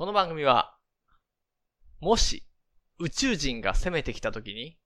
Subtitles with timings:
[0.00, 0.74] この番組は、
[2.00, 2.42] もし
[2.98, 4.78] 宇宙人が攻めてきた時に、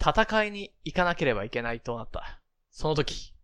[0.00, 2.40] 戦いに行かなければいけないとなった。
[2.70, 3.34] その時、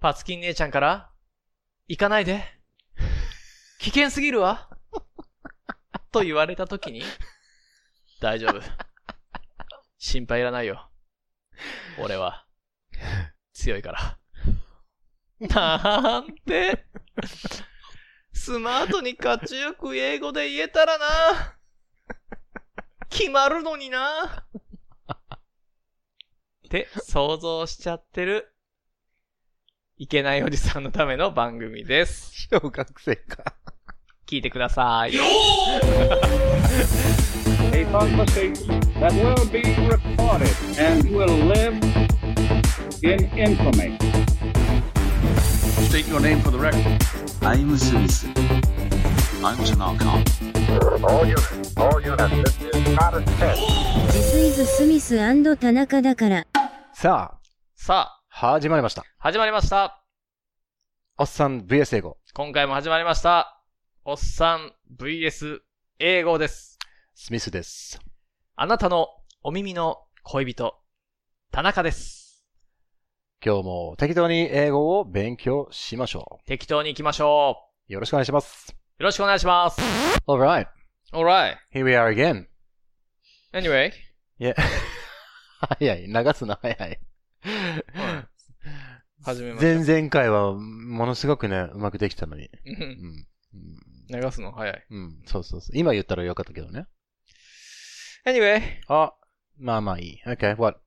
[0.00, 1.12] パツキン姉ちゃんから、
[1.86, 2.42] 行かないで。
[3.78, 4.68] 危険すぎるわ。
[6.10, 7.04] と言われた時に、
[8.20, 8.60] 大丈夫。
[9.96, 10.90] 心配いらないよ。
[12.00, 12.48] 俺は、
[13.52, 14.18] 強いから。
[15.54, 16.84] なんて、
[18.32, 21.04] スマートにかっちよく英語で言えたらな。
[23.08, 24.44] 決まるのにな。
[26.66, 28.52] って想像しちゃってる、
[29.96, 32.32] いけないおじさんのための番組です。
[32.50, 33.56] 小学生か。
[34.26, 35.14] 聞いてください。
[37.72, 41.74] a conversation that will be recorded and will live
[43.02, 43.96] in infamy.
[45.86, 47.02] State your name for the record.
[47.42, 48.26] I'm Smith.
[49.44, 50.24] I was an archon.
[51.04, 53.60] All units, all units, this is not a test.
[54.12, 55.16] This is スミス
[55.56, 56.46] 田中だから。
[56.92, 57.38] さ
[57.76, 59.02] さあ、始まりました。
[59.02, 60.04] あ、始まりました。
[61.16, 62.18] おっさん VS 英語。
[62.34, 63.62] 今回も始まりました。
[64.04, 65.60] おっさん VS
[65.98, 66.78] 英語です。
[67.14, 68.00] スミスです。
[68.56, 69.08] あなたの
[69.42, 70.74] お耳の恋人、
[71.52, 72.17] 田中です。
[73.44, 77.92] 今日も適当に英語を勉強しましょ適当に行きましょう。
[77.92, 78.74] よろしくお願いします。
[78.98, 79.02] う。
[79.02, 79.80] よろしくお願いします。
[80.26, 80.66] Alright,
[81.12, 81.54] alright.
[81.72, 82.46] here we are again.
[83.52, 83.92] Anyway.
[84.40, 84.56] いや、
[85.78, 86.08] 早い。
[86.08, 87.00] 流すの早い。
[89.22, 92.46] 始めま前々回はものすごくね、うまくできたのに。
[92.46, 94.20] ううんん。
[94.20, 94.86] 流すの早い。
[94.90, 95.78] うん、うんそうそうそう。
[95.78, 96.86] 今言ったらよかったけどね。
[98.26, 98.60] Anyway.
[98.88, 99.14] あ、
[99.58, 100.22] まあまあいい。
[100.26, 100.80] Okay, what?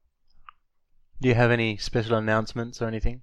[1.21, 3.19] Do you have any special announcements or anything?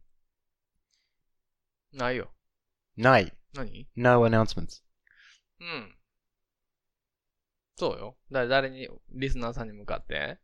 [1.93, 2.31] ないよ。
[2.97, 3.33] ない。
[3.55, 4.83] 何？No announcements.
[5.61, 5.97] うん。
[7.77, 8.17] そうよ。
[8.31, 10.39] だ、誰に、リスナーさんに向かって？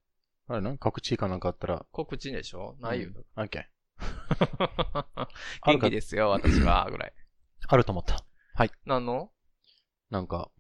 [0.49, 1.87] あれな告知かなんかあったら。
[1.93, 2.77] 告知でしょ？
[2.81, 3.11] ないよ。
[3.37, 3.65] OK。
[5.65, 7.13] 元気ですよ、私は、ぐらい。
[7.69, 8.25] あると思った。
[8.85, 9.33] 何の？
[10.11, 10.51] なんか、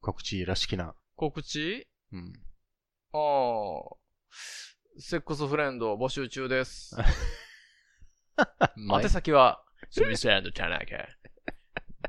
[0.00, 0.96] 告知らしきな。
[1.14, 1.86] 告知？
[2.12, 2.32] うん。
[3.12, 3.96] ああ。
[4.98, 6.96] セックスフレンド募集中です。
[8.76, 11.08] 前宛先は、スミス田中、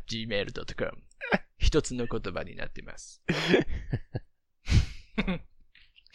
[0.09, 1.03] gmail.com。
[1.57, 3.21] 一つの言葉になっています。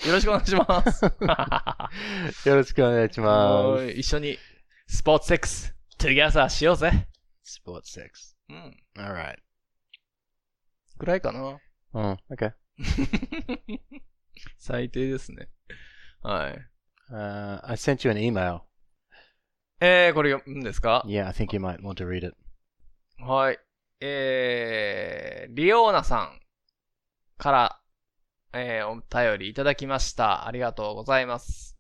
[0.07, 1.05] よろしくお願いします。
[2.49, 4.39] よろしくお願いしまおい一緒に、
[4.87, 7.07] スポーツセックス、together しようぜ。
[7.43, 7.57] す。
[7.57, 8.39] スポーツセックス。
[8.49, 8.83] うん。
[8.97, 9.37] alright.
[10.97, 11.61] ぐらいかな。
[11.93, 12.55] うん、OK.
[14.57, 15.51] 最低ですね。
[16.23, 16.69] はい。
[17.11, 18.61] Uh, I sent you an email.
[19.81, 22.37] えー、これ読むんですか？Yeah, I think you might want to read it.
[23.19, 23.59] はい。
[24.01, 26.41] えー、リオーナさん
[27.39, 27.81] から、
[28.53, 30.47] えー、お便りいただきました。
[30.47, 31.77] ありがとうございます。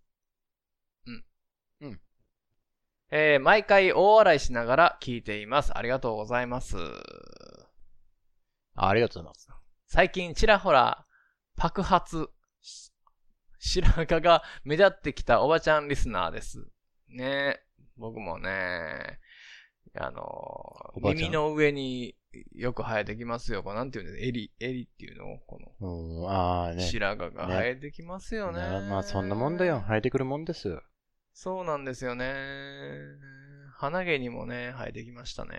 [1.06, 1.25] うん。
[1.81, 2.00] うん。
[3.10, 5.76] えー、毎回大笑いしながら聞いています。
[5.76, 6.76] ありがとうございます。
[8.75, 9.48] あありがとうございます。
[9.86, 11.06] 最近ちらほら、
[11.56, 12.28] 爆発、し
[13.65, 16.67] 白髪が目立ってきたおばちゃんリスナーです。
[17.09, 17.61] ね
[17.97, 19.21] 僕もね、
[19.95, 22.17] あの耳の上に
[22.55, 23.62] よく生えてきますよ。
[23.62, 24.27] これなんていうんです？
[24.27, 25.39] 襟、襟っていうの？
[25.47, 26.83] こうん、ああの、ね。
[26.83, 28.59] 白髪が生えてきますよね。
[28.59, 29.83] なまあそんなもんだよ。
[29.87, 30.81] 生えてくるもんです。
[31.33, 32.34] そうなんですよね。
[33.77, 35.50] 鼻毛にもね、生えてきましたね。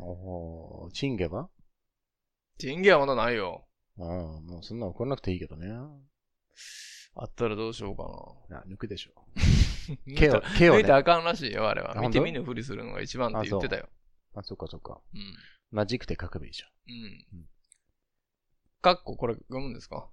[0.00, 1.48] おーチンゲは？
[2.58, 3.66] チンゲはまだないよ。
[3.98, 4.06] うん、
[4.46, 5.68] もうそんな怒らなくていいけどね。
[7.14, 8.60] あったらどうしようかな。
[8.60, 9.12] あ抜くでしょ。
[10.16, 10.78] 毛毛を、毛をね。
[10.78, 11.94] 抜いたらあかんらしいよ、あれは。
[12.00, 13.88] 見て見ぬふりするのが一番って言ってたよ。
[14.34, 15.00] あ、そっかそっか。
[15.14, 15.36] うん。
[15.70, 17.46] マジックで書けばいいじうん。
[18.80, 20.08] かっここれ読むんですか？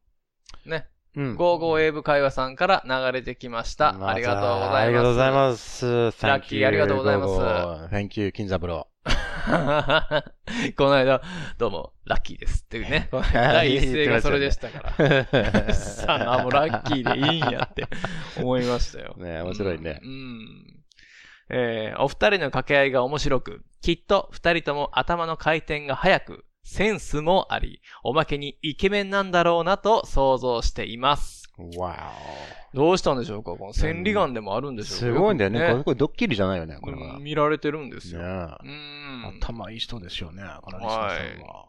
[0.65, 0.89] ね。
[1.15, 1.23] ゃん。
[1.23, 1.35] うん。
[1.35, 4.07] ゴーゴーエイブ会話さんから流れてきました。
[4.07, 4.75] ありがとうございます。
[4.75, 5.85] ありがとうございます。
[6.27, 7.93] ラッキーありがとうございます.
[7.95, 8.87] Thank you, 金三郎。
[10.75, 11.21] この間、
[11.57, 13.09] どうも、ラッキーですっていうね。
[13.33, 15.25] 第一声がそれでしたから。
[15.73, 17.85] さあ、もうラッキーでいいんやって
[18.37, 19.15] 思いましたよ。
[19.17, 20.09] ね面白いねうん。
[20.09, 20.75] うん
[21.51, 31.51] えーお二人の掛け合いが面白く、きっと二人とも頭の回転が速く、センスもあり、おまけにイケメンなんだろうなと想像しています。
[31.77, 32.13] わ
[32.73, 34.85] どうしたんでしょうかこの千里眼でもあるんでお。
[34.85, 35.59] しょうかすごいんだよね。
[35.59, 37.15] これよこれドッキリじゃないよね、くこれは。
[37.15, 38.25] うん見られてるんですねよ。
[38.63, 39.39] えうん。
[39.41, 41.65] 頭いい人ですよね、このリスナーさんは。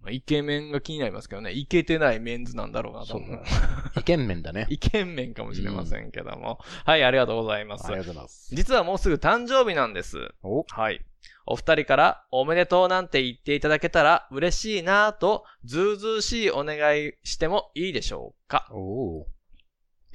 [0.00, 1.52] まあイケメンが気になりますけどね。
[1.52, 3.42] イケてないメンズなんだろうなと思う。
[3.98, 4.66] イケメンだね。
[4.70, 6.58] イケメンかもしれませんけども。
[6.84, 7.98] はい、ありがとうございますあり。
[7.98, 8.54] がとうございます。
[8.54, 10.32] 実はもうすぐ誕生日なんです。
[10.42, 11.04] おはい。
[11.46, 19.26] お二人からおめでとうなんて言っていただけたら嬉しいなぁと、ずうずうしいお願いしてもいいでしょうかおお。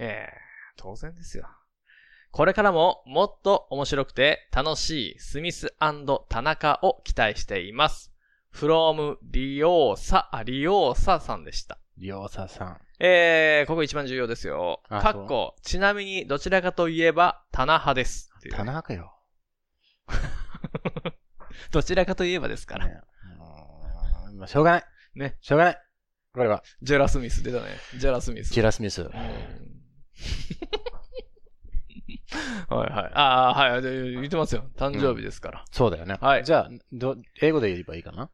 [0.01, 0.33] ええ
[0.77, 1.48] 当然ですよ。
[2.31, 5.75] これからももっと面白くて楽しいスミス
[6.30, 8.12] 田中を期待しています。
[8.53, 11.77] from リオーサ、あ、リオーサさんでした。
[11.98, 12.81] りょうささん。
[13.00, 14.81] えー、ここ一番重要ですよ。
[14.89, 18.56] あかっこ、ちなみにどちらかといえば、棚派ですっていう。
[18.56, 19.13] 田中よ。
[21.71, 22.88] どちらかといえばですから。
[22.88, 23.01] ね
[24.36, 24.83] まあしょうがない。
[25.15, 25.38] ね。
[25.42, 25.81] しょうがない。
[26.33, 27.68] これは、ジェラスミス出たね。
[27.98, 28.53] ジェラスミス。
[28.53, 29.03] ジェラスミス。
[29.03, 29.70] うん
[32.69, 33.12] はいはい。
[33.13, 33.81] ああ、はい。
[33.81, 34.69] で言ってますよ。
[34.75, 35.65] 誕生日ですから。
[35.71, 36.18] そうだよね。
[36.21, 38.29] はいじゃあ、ど、英語で言えばいいかな？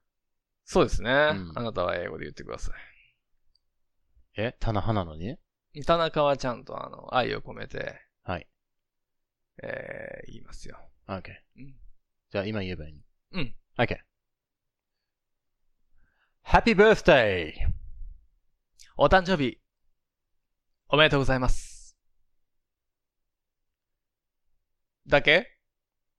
[0.66, 2.72] そうですね、んあなたは英語で言ってくださ
[4.36, 4.52] え？
[4.60, 5.38] 棚派なのに
[5.74, 5.84] い。
[5.84, 8.48] 田中はちゃんとあの、愛を込めて、はい。
[9.64, 10.78] えー、言いますよ。
[11.08, 11.24] ?OK
[11.58, 11.76] うん。
[12.30, 13.02] じゃあ今言えばいい
[13.32, 13.56] うん。
[13.78, 13.98] ?OK。
[16.46, 17.54] Happy birthday!
[18.98, 19.60] お誕生日、
[20.90, 21.77] おめでとうございます。
[25.08, 25.48] だけ？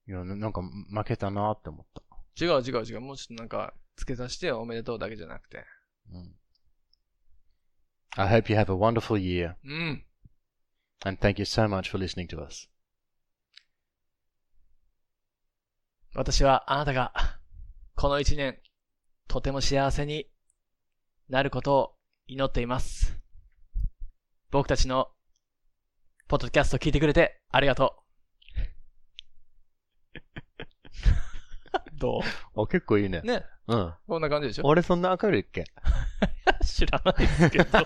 [0.06, 2.02] いや、ななんか負けたなって思った。
[2.43, 3.00] 違う違う違う。
[3.00, 5.64] もうちょっとなんか、付け足しておめでとうだけじゃなくて。
[6.12, 6.35] うん。
[8.17, 10.05] I hope you have a wonderful year うん。
[11.05, 12.69] and thank you so much for listening to us.
[16.14, 17.12] 私はあなたが、
[17.94, 18.58] この一年、
[19.26, 20.31] とても幸せに
[21.29, 21.94] なることを
[22.26, 23.20] 祈っています。
[24.50, 25.11] 僕たちの、
[26.29, 28.08] ポッドキャスト聞いてくれてありがとう。
[31.94, 32.20] ど
[32.56, 33.26] あ、結構いいねう。
[33.26, 33.44] ね。
[33.67, 33.94] うん。
[34.06, 34.67] こんな感じでしょ？
[34.67, 35.64] 俺そんな明るいっけ？
[36.64, 37.79] 知らないですけど。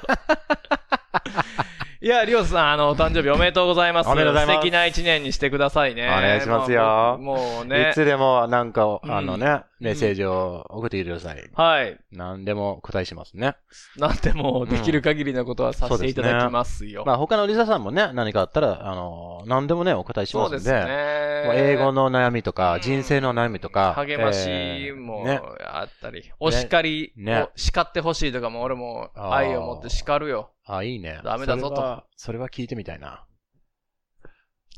[2.03, 4.09] いや、りょうさん、あの、お誕生日おめでとうございます。
[4.09, 6.09] おめでとうございます素敵な一年にしてくださいね。
[6.09, 7.95] お願いしますよもうねい。
[7.95, 11.51] つでもなんか、うんあのね、メッセージを送ってきてください。
[11.55, 11.97] はい。
[12.11, 13.55] 何でも答えしますね。
[13.97, 17.05] なんでも、できる限りのことはさせていただきますよ。
[17.07, 20.59] まあ他のリサさんもね、何かあったら、あの、何でもね、お答えしますんで。
[20.59, 21.45] そうですね。
[21.47, 23.95] まあ英語の悩みとか、うん人生の悩みとか。
[23.95, 25.41] 励ましえーもね。
[25.65, 30.51] あったり、お叱りねを叱ってほしいとかも俺も愛を持って叱るよ。
[30.65, 31.21] あ、いいね。
[31.25, 33.27] ダメだぞとそれはそれは聞いてみたいな。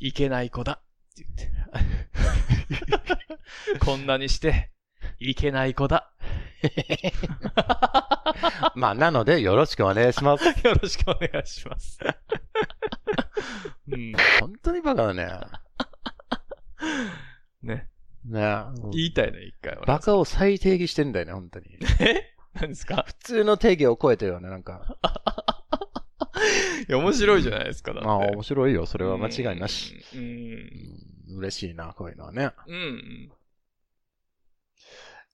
[0.00, 0.76] いけない子だっ
[1.14, 1.52] て言って。
[3.80, 4.70] こんなにして、
[5.18, 6.12] いけない子だ。
[8.74, 10.44] まあ、なので、よろしくお願いします。
[10.66, 11.98] よろしくお願いします。
[13.88, 15.28] うん、本当にバカだね。
[17.62, 17.88] ね。
[18.24, 19.84] ね言いたいね、一回は。
[19.84, 21.78] バカを再定義してんだよね、本当に。
[22.00, 22.33] え？
[22.54, 23.04] 何ですか？
[23.06, 24.96] 普通の定義を超えてるよね、なんか。
[26.88, 28.06] いや、面白いじゃないですか、だって。
[28.06, 28.86] まあ、面白いよ。
[28.86, 29.96] それは間違いなし。
[30.14, 31.38] うん。
[31.38, 32.50] 嬉しいな、こういうのはね。
[32.66, 33.32] うん。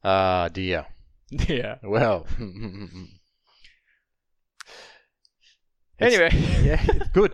[0.03, 0.85] ああ、dear.
[1.31, 1.79] でや。
[1.83, 2.25] Well.
[6.01, 6.31] Anyway.
[6.65, 6.79] yeah,
[7.13, 7.33] good.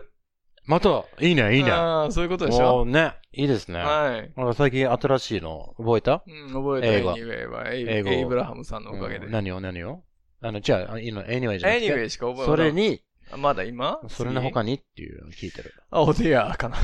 [0.67, 1.71] また、いいね、いいね。
[1.71, 2.77] ああ、そういうことでしょ？
[2.77, 3.79] もうね、いいですね。
[3.79, 4.33] はい。
[4.35, 6.23] なんか最近新しいの覚えた？
[6.27, 9.31] うん、覚えた英語 Anyway はエイ英語エイブラハムさんのおかげでうん。
[9.31, 10.03] 何を何を？
[10.41, 13.99] あの、じゃあ、いいの、anyway じゃなくて？Anyway しか覚えそれに、あまだ今？
[14.09, 14.73] それの他に？
[14.75, 15.73] っていうのを聞いてる。
[15.89, 16.77] あ、 Oh dear かな。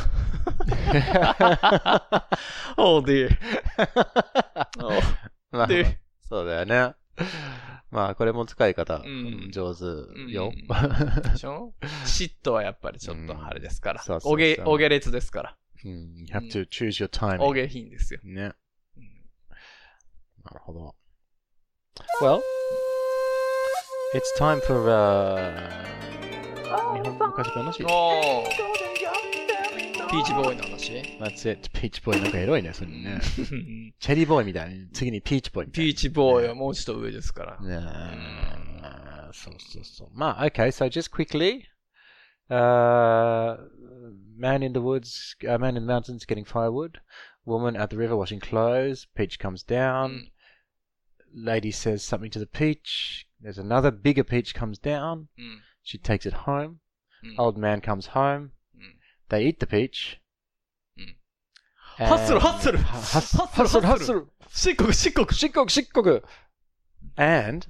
[2.78, 3.38] おディ
[5.52, 6.94] まあでそうだよね。
[7.94, 9.84] まあ、これも使い方、うん上手
[10.32, 10.52] よ。
[10.70, 10.88] ア。
[11.22, 11.74] でしょ？
[12.06, 14.30] 嫉妬はやっぱりちょっとあれですからそうそう。
[14.30, 15.58] そうおげ、おげ列ですから。
[15.86, 17.42] うん you have to choose your time.
[17.42, 18.20] お下品ですよ。
[18.24, 18.54] ね。
[18.98, 19.04] うん
[20.46, 20.96] なるほど。
[22.22, 22.42] Well,
[24.16, 25.70] it's time for, uh,
[27.04, 28.93] 日本昔話おー
[30.13, 31.71] ピーチボーイの話 That's it.
[31.73, 33.21] ピーチボーイなんかエロいね、それね。
[33.99, 37.59] チェリーボーイみたいに、次にピーチボーイみたいピーチボーイはもうちょっと上ですから。
[37.61, 37.81] な。
[37.81, 37.87] ね
[39.31, 40.09] えそうそうそう。
[40.15, 41.65] まあ、okay, so just quickly.
[42.51, 43.57] Uh,
[44.39, 47.01] man in the woods, uh, man in the mountains getting firewood.
[47.45, 49.07] Woman at the river washing clothes.
[49.15, 50.31] Peach comes down.
[51.35, 53.27] Lady says something to the peach.
[53.41, 55.29] There's another bigger peach comes down.
[55.39, 55.63] うん。
[55.83, 56.77] She takes it home.
[57.23, 58.51] うん Old man comes home.
[59.34, 60.20] They eat the peach.
[60.96, 61.16] Mm.
[67.18, 67.66] And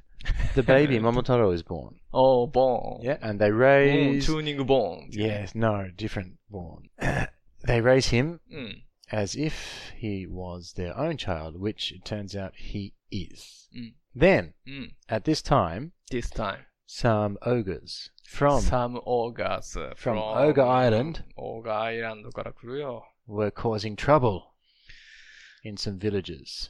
[0.56, 2.02] the baby Momotaro is born.
[2.14, 3.00] Oh, born.
[3.02, 4.26] Yeah, and they raise.
[4.26, 5.08] Mm, tuning born.
[5.12, 6.90] Yes, no, different born.
[7.64, 8.82] they raise him mm.
[9.10, 13.70] as if he was their own child, which it turns out he is.
[13.74, 13.94] Mm.
[14.14, 14.96] Then, mm.
[15.08, 21.24] at this time, this time, some ogres from some ogres uh, from, from Ogre Island
[21.38, 24.54] Ogre Island から来るよ were causing trouble
[25.64, 26.70] in some villages.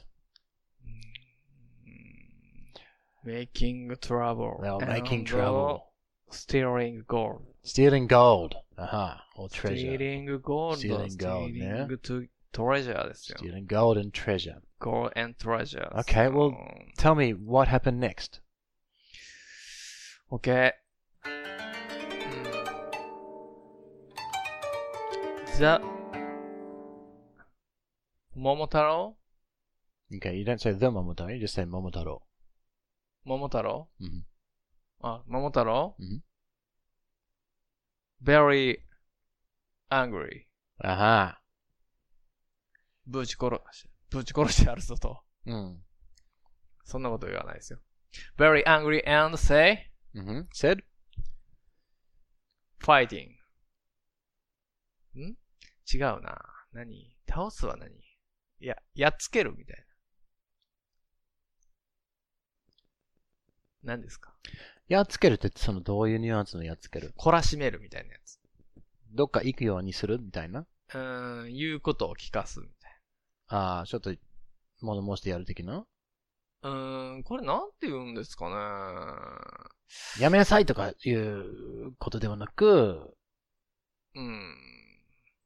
[1.86, 2.80] Mm.
[3.24, 4.60] Making trouble.
[4.62, 5.92] They were making trouble.
[6.30, 7.42] Stealing gold.
[7.62, 8.54] Stealing gold.
[8.78, 8.84] Aha.
[8.84, 9.42] Uh-huh.
[9.42, 9.76] Or treasure.
[9.76, 10.78] Stealing gold.
[10.78, 11.50] Stealing gold.
[11.50, 11.86] Stealing yeah.
[12.02, 13.12] To treasure.
[13.14, 14.62] Stealing gold and treasure.
[14.80, 15.88] Gold and treasure.
[15.98, 16.26] Okay.
[16.26, 16.30] So...
[16.30, 18.40] Well, tell me what happened next.
[20.32, 20.72] Okay.
[25.58, 25.80] ザ、
[28.34, 29.16] 桃太郎
[30.12, 32.20] Okay, you don't say the Momotaro, you just say Momotaro.
[33.24, 34.24] 桃太郎 Mhm.
[35.02, 36.22] あ、桃太郎うん
[38.22, 38.78] ?very
[39.90, 40.46] angry.
[40.82, 41.40] Aha.
[43.06, 45.22] ぶち殺し、ぶち殺してやるぞと。
[45.46, 45.76] Mm.
[46.84, 47.78] そんなこと言わないですよ。
[48.36, 50.82] very angry and say hmm Said?
[52.80, 53.30] fighting.
[55.16, 55.36] ん
[55.92, 56.40] 違うな。
[56.72, 57.16] 何？
[57.28, 57.90] 倒すは何？
[58.60, 59.84] いや、やっつけるみたいな。
[63.82, 64.34] 何ですか？
[64.88, 67.12] やっつけるってそのどういうニュアンスのやっつける？
[67.18, 68.38] 懲らしめるみたいなやつ。
[69.12, 70.60] どっか行くようにするみたいな？
[70.60, 72.92] うーん、言うことを聞かすみたい
[73.48, 74.12] ああ、ちょっと
[74.80, 75.86] 物申してやる的なな？
[76.62, 78.54] うーん、これなんて言うんですかね。
[80.18, 83.14] やめなさいとかいうことではなく、
[84.14, 84.56] うん。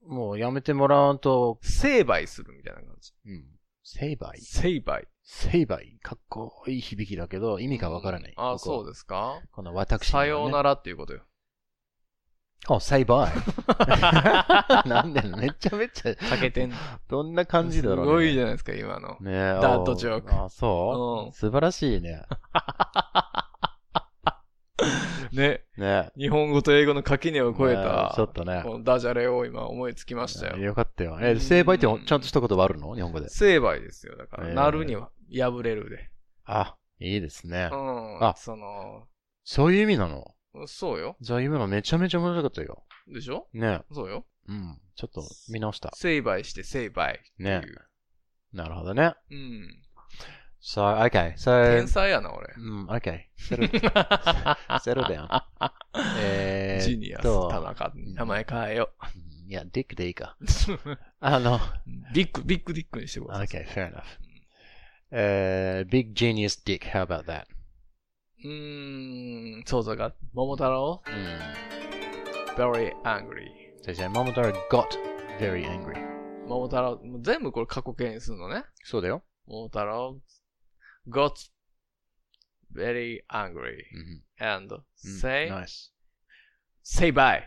[0.09, 3.13] もうやめてもらわんと、成敗するみたいな感じ。
[3.27, 3.45] うん。
[3.85, 4.41] 成敗？
[4.41, 5.07] 成敗。
[5.23, 5.99] 成敗？
[6.03, 8.35] かっこいい響きだけど、意味がわからない。
[8.37, 9.41] あ、そうでですか？
[9.53, 11.21] この私、さようならっていうことよ。
[12.69, 13.29] あ、say bye.
[14.89, 16.73] なんでめちゃめちゃ、かけてん。
[17.09, 18.03] どんな感じだろうね。
[18.05, 19.11] すごいじゃないですか、今の。
[19.21, 19.35] ねえ。
[19.63, 22.23] ダッドジョークあ、そう、うん素晴らしいね。
[25.33, 25.65] ね。
[25.77, 28.63] ね日本語と英語の垣根を越えたね、ちょっとね。
[28.65, 30.57] このダジャレを今思いつきましたよ。
[30.59, 31.19] よかったよ。
[31.21, 32.95] え、成敗ってちゃんとした言葉あるの？
[32.95, 33.29] 日本語で。
[33.29, 34.17] 成敗ですよ。
[34.17, 36.11] だから、えーなるには破れるで。
[36.45, 37.77] あ、いいですねう。
[37.77, 38.25] ん。
[38.25, 39.07] あその、
[39.45, 40.25] そういう意味なの？
[40.67, 41.17] そうよ。
[41.21, 42.85] じゃあ今のめちゃめちゃ面白かったよ。
[43.07, 43.49] でしょ？
[43.53, 44.25] ねそうよ。
[44.49, 44.79] うん。
[44.97, 45.91] ちょっと見直した。
[45.95, 47.21] 成敗して成敗。
[47.39, 47.63] ね
[48.53, 49.15] なるほどね。
[49.31, 49.83] うん。
[50.61, 51.35] So, okay.
[51.37, 52.53] So, 天才やな、俺。
[52.57, 53.21] うん、okay.
[53.39, 53.71] Settle,
[54.81, 55.29] settle down.
[56.19, 58.91] え ジニアス、田中、名前変えよ
[59.47, 60.37] いや、ディックでいいか。
[60.41, 60.45] う。
[61.21, 61.61] あの、
[62.13, 63.47] ビッグ、ビッグディックにしてください。
[63.47, 64.03] okay, fair enough.
[65.11, 67.45] えー、big genius dick, how about that?
[68.45, 70.13] うーん、そうそうか。
[70.35, 71.03] 桃太郎？
[71.07, 72.63] うん。
[72.63, 73.49] very angry.
[73.83, 74.85] そして、桃太郎 got
[75.39, 75.97] very angry.
[76.47, 78.65] 桃太郎、全部これ過去形にするのね。
[78.83, 79.23] そうだよ。
[79.47, 80.21] 桃太郎
[81.09, 81.33] got
[82.75, 84.23] very angry うん。
[84.41, 84.83] and うん
[85.21, 85.91] say, nice.
[86.83, 87.43] say bye.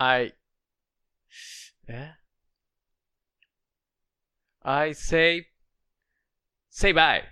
[0.00, 0.32] I,
[1.88, 2.14] え
[4.62, 5.46] I say,
[6.70, 7.24] say bye.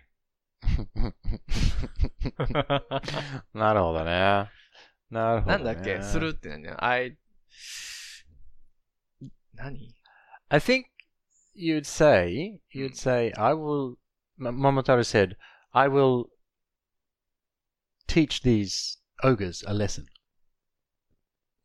[3.55, 4.51] なるほどね。
[5.11, 5.65] なるほど、ね。
[5.65, 6.69] なんだっけするって何。
[6.79, 7.17] I,
[9.55, 9.96] 何
[10.50, 10.88] I think
[11.54, 13.98] you'd say, you'd say, I will,
[14.40, 15.36] M- Momotaro said,
[15.74, 16.30] I will
[18.08, 20.08] teach these ogres a lesson.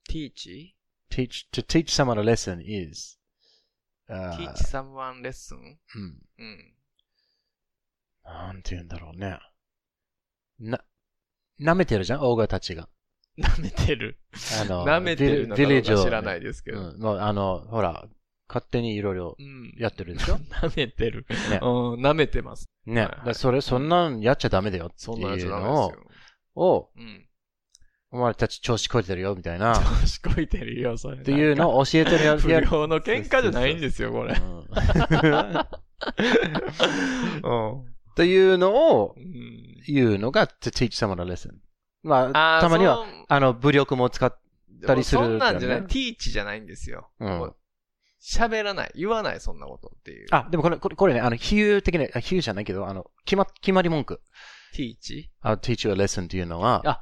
[0.09, 0.49] teach?
[1.11, 3.17] Teach, to teach someone a lesson is,
[4.09, 5.79] uh, teach someone lesson?
[5.95, 6.19] うん。
[6.39, 6.75] うん。
[8.25, 9.39] なんて言うんだろうね。
[10.59, 10.81] な、
[11.61, 12.89] 舐めてるじゃん、オーガたちが。
[13.39, 14.19] 舐めてる。
[14.61, 16.91] あの、舐めてるのかビレッジをどうか知らないですけど。
[16.91, 18.09] うん、もうあの、ほら、
[18.54, 20.36] 勝手にいろいろうんやってるでしょ？
[20.62, 21.26] 舐めてる。
[21.50, 22.70] ねうん、舐めてます。
[22.86, 23.02] ね。
[23.02, 25.92] はいはいだからそれ、そんなんやっちゃダメだよっていうの
[26.56, 27.26] をうん。
[28.14, 31.24] お前たち調子こいてるよ、みたいな、っ 調子こいてるよ、それ。
[31.24, 34.34] ていうのを教えてるや不や良の喧嘩じゃないんですよ、これ。
[34.34, 34.62] う んう
[37.78, 37.86] ん。
[38.16, 39.24] というのをうん
[39.88, 41.52] 言うのが to teach someone a lesson.
[42.04, 44.36] まあ、たまには、あの、武力も使っ、
[44.86, 45.78] たりするでもそんなんじゃない。
[45.82, 47.10] からね teach じゃないんですよ。
[47.20, 47.54] うん
[48.22, 48.92] 喋らない。
[48.96, 50.28] 言わない、そんなことっていう。
[50.32, 54.22] あ、でもこれ、これ、これね、あの、比喩的な、あ比喩じゃないけど、あの、決ま、決まり文句。
[54.74, 55.30] teach?
[55.44, 57.02] I'll teach you a lesson っていうのは、あ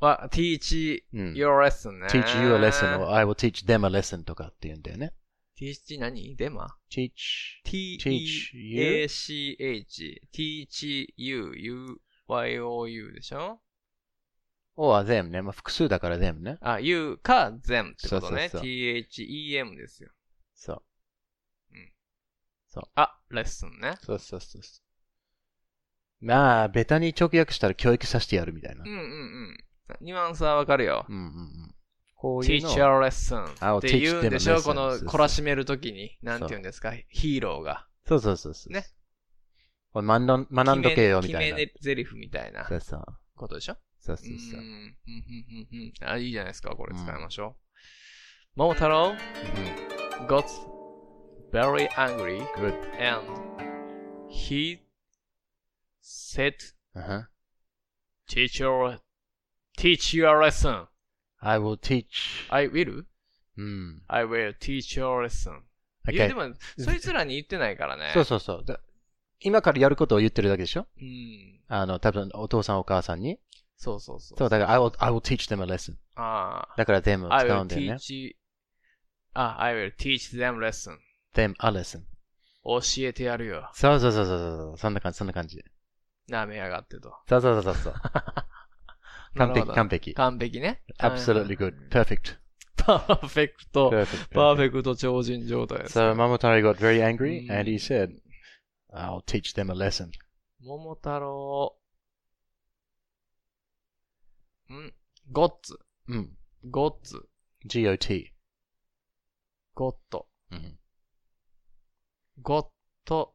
[0.00, 2.06] は、teach うん your lesson ね。
[2.06, 5.12] teach you a lesson or I will teach them a lesson とかって言うんだよね。
[5.58, 7.12] teach 何デマ teach,
[7.64, 9.06] teach you?
[9.06, 13.60] ?t-e-a-c-h teach you, u, y-o-u でしょ
[14.76, 15.42] or them ね。
[15.42, 16.58] まあ、複数だから them ね。
[16.60, 18.48] あ、you か them ってことね。
[18.48, 20.10] そうそうそう t-h-e-m ですよ。
[20.54, 20.82] そう。
[22.96, 23.96] あ、レッスンね。
[24.02, 24.80] そうそうそうそ
[26.20, 26.26] う。
[26.26, 28.90] まあ、ベタに直訳したら教育させてやるみたいなうん。
[28.90, 29.56] うんうん。
[30.00, 31.06] ニュアンスはわかるよ。
[31.08, 31.74] うんうんうん。
[32.16, 34.60] こういう teach のを your lesson って言うんでしょ？
[34.60, 36.92] この懲らしめるときに、なんて言うんですか？
[37.10, 37.86] ヒーローが。
[38.08, 38.72] そうそうそうそう。
[38.72, 38.86] ね。
[39.92, 41.56] これ学んど学んどけよみたいな。
[41.56, 43.04] 決め台詞みたいなそうそう。
[43.36, 43.76] ことでしょ？
[44.04, 44.60] そうそうそう。
[44.60, 46.70] うんうんうんうんうんあ、いいじゃないですか。
[46.76, 47.56] これ使いましょ
[48.56, 48.58] う。
[48.58, 49.14] 桃太郎
[50.28, 50.44] got
[51.52, 52.74] very angry Good.
[53.00, 53.26] and
[54.30, 54.78] he
[56.00, 56.54] said,
[56.94, 57.22] Uh-huh.
[58.28, 58.98] teach your,
[59.76, 60.86] teach your lesson.
[61.40, 62.06] I will teach.
[62.50, 63.04] I will?
[63.56, 64.02] うん。
[64.08, 65.60] I will teach your lesson.
[66.12, 66.28] いや Okay.
[66.28, 68.10] でも、そいつらに言ってないからね。
[68.14, 68.64] そうそうそう。
[68.64, 68.78] だ
[69.40, 70.86] 今からやることを言ってるだけでしょ？
[71.00, 71.60] うん。
[71.68, 73.38] あの、多分お父さんお母さんに。
[73.76, 74.38] そうそうそう。
[74.38, 75.94] そう、だから I will, I will teach them a lesson.
[76.16, 76.74] ああ。
[76.76, 77.92] だから them を I 使う will んだよね。
[77.94, 78.32] teach,
[79.34, 80.96] あ、I will teach them lesson.
[81.34, 82.02] them a lesson.
[82.64, 83.70] 教えてやるよ。
[83.74, 84.78] そうそうそうそうそう。
[84.78, 85.62] そんな感じ、そんな感じ。
[86.30, 87.12] 舐めやがってと。
[87.28, 87.94] そうそうそうそう。
[89.36, 90.14] 完璧、完璧。
[90.14, 90.82] 完璧ね。
[90.98, 91.90] absolutely good.
[91.90, 92.36] perfect.
[92.76, 93.90] パーフェクト。
[94.32, 95.98] パーフ.ェクト超人状態です。
[95.98, 98.14] So Mamotari got very angry and he うん said,
[98.94, 100.10] I'll teach them a lesson.
[100.62, 101.76] 桃太郎。
[104.72, 104.94] ん
[105.30, 105.78] ゴッツ。
[106.08, 106.36] うん。
[106.70, 107.28] ゴッツ。
[107.66, 108.32] G-O-T.
[109.74, 110.28] ゴット。
[110.50, 110.78] うん。
[112.42, 112.66] ゴッ
[113.04, 113.34] ト。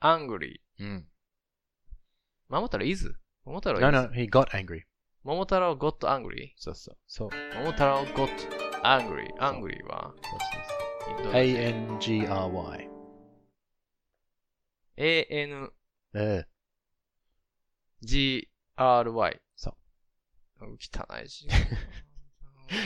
[0.00, 0.84] アングリー。
[0.84, 1.08] うん。
[2.48, 4.82] 桃太郎イズ桃太郎イ No, ズ no, he got angry.
[5.24, 6.96] 桃太郎ゴットアングリそうそう。
[7.08, 7.28] そう。
[7.28, 8.36] ー桃太郎ゴッ
[8.80, 10.14] ト angry。Angry は
[11.08, 12.90] インドネシア A-N-G-R-Y.
[14.96, 15.76] A-N-G-R-Y。
[16.14, 16.46] え
[19.32, 19.45] え。
[20.60, 21.46] 汚いし。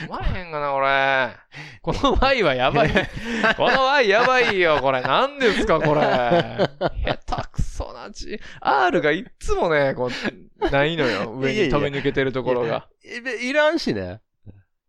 [0.07, 1.35] うまへんがな、これ。
[1.81, 2.89] この Y はやばい。
[3.57, 5.01] この Y やばいよ、これ。
[5.01, 6.01] 何ですか、これ。
[6.01, 8.39] 下手くそな字。
[8.59, 10.09] R がいっつもね、こ
[10.61, 11.31] う、ないのよ。
[11.33, 12.87] 上に飛び抜けてるところが。
[13.41, 14.21] いいらんしね。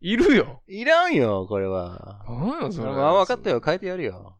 [0.01, 0.63] いるよ。
[0.67, 2.25] いらんよ、これは。
[2.29, 2.91] 何よ、それ。
[2.93, 3.63] まあ、分かったよ。
[3.65, 4.39] 変えてやるよ。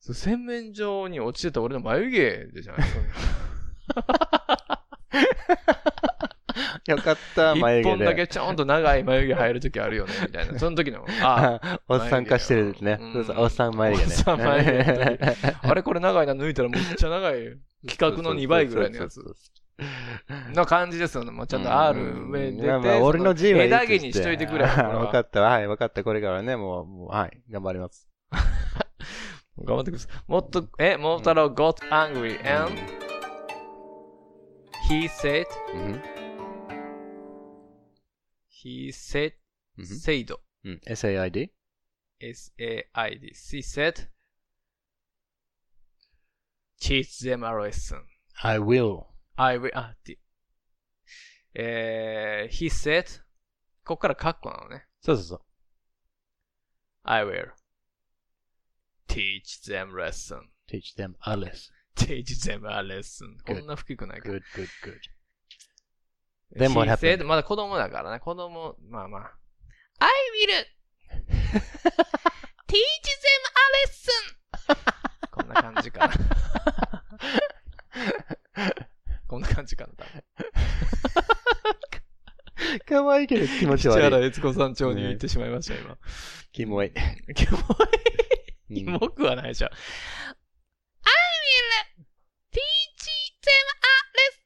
[0.00, 2.20] 洗面所に落ちてた俺の眉毛
[2.52, 2.88] でじゃない？
[6.88, 7.96] よかった、眉一毛で。
[7.96, 10.58] 本だけちょんと長い眉毛入るときあるよね、みたいな。
[10.60, 12.98] その時の、あ、 おっさん化してるね。
[13.00, 14.08] うんそうそう、おっさん眉毛ね。
[14.08, 17.56] おっさん眉毛あれこれ長いな、抜いたらめっちゃ長い。
[17.88, 19.20] 企画の2倍ぐらいのやつ
[20.54, 21.30] の感じですよね。
[21.30, 24.66] もうちゃんと R 上出て、まあまあ俺の G は枝毛にしといてくれ。
[24.68, 25.40] これは分かった。
[25.40, 26.04] はい、分かった。
[26.04, 28.08] これからね、もう、もうはい、頑張ります。
[29.64, 30.30] 頑張ってください。
[30.30, 32.76] もっと、え、桃太郎 got angry and
[34.88, 36.11] he said, うん。
[38.61, 39.33] he said,
[39.77, 41.49] うん said, うん SAID?
[42.19, 44.09] S-A-I-D, he said,
[46.79, 48.01] teach them a lesson.
[48.41, 49.05] I will.
[49.35, 50.17] I will, あ、て
[51.53, 53.05] えー、he said,
[53.83, 54.87] ここからカッコなのね。
[55.01, 55.41] そうそうそう。
[57.03, 57.49] I will
[59.07, 60.41] teach them lesson.
[60.67, 61.71] teach them a lesson.
[61.95, 63.37] teach them a lesson.
[63.45, 63.63] こ Good.
[63.63, 64.99] んな低くないか Good, good, good.
[66.56, 67.18] Then what He happened?
[67.20, 68.20] said- まだ子供だからね。
[68.20, 69.32] 子供、まあまあ。
[70.00, 70.10] I
[70.46, 70.66] will
[72.66, 72.80] teach
[73.18, 73.42] them
[74.68, 74.80] a lesson!
[75.30, 76.14] こんな感じかな。
[79.28, 80.24] こんな感じかな、多分。
[82.86, 84.26] 可愛いけど気持ち千原悪い。
[84.28, 85.96] 悦子さん町に行ってしまいました、今。
[86.52, 86.92] キモい。
[87.34, 87.64] キモい。
[88.74, 89.68] キうんモくはないでしょ。
[89.68, 89.72] I
[91.08, 92.04] will
[92.52, 92.60] teach
[93.42, 94.01] them a!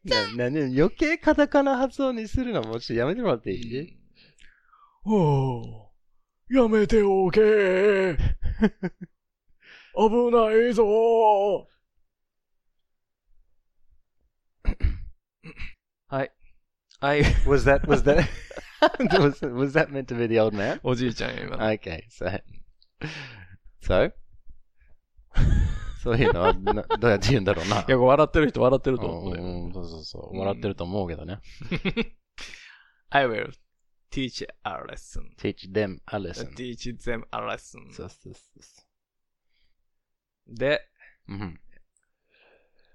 [0.07, 3.99] な、な、ね、余計カタカナ発音にするのもちょっとやめてもらっていい？
[5.05, 5.93] おお、
[6.49, 8.17] やめておけ。
[9.99, 11.69] 危ないぞ。
[16.09, 16.33] はい。
[17.01, 17.23] はい。
[17.47, 18.29] Was that, was that,
[19.21, 20.79] was, was that meant to be the old man?
[20.85, 21.65] おじいちゃんよ、今の。
[21.65, 22.43] Okay, so,
[23.83, 24.13] so?
[26.07, 27.81] そういうのはなどうやって言うんだろうな。
[27.81, 29.43] いや、笑ってる人笑ってると思うよ。
[29.43, 30.35] うん、そうそうそう。
[30.35, 31.41] うん笑ってると思うけどね。
[33.11, 33.51] I will
[34.13, 35.35] teach a lesson.
[35.37, 36.55] teach them a lesson.
[36.55, 37.93] teach them a lesson.
[37.93, 38.83] そうそうそうそ
[40.47, 40.81] で、
[41.27, 41.35] う。
[41.35, 41.61] うん。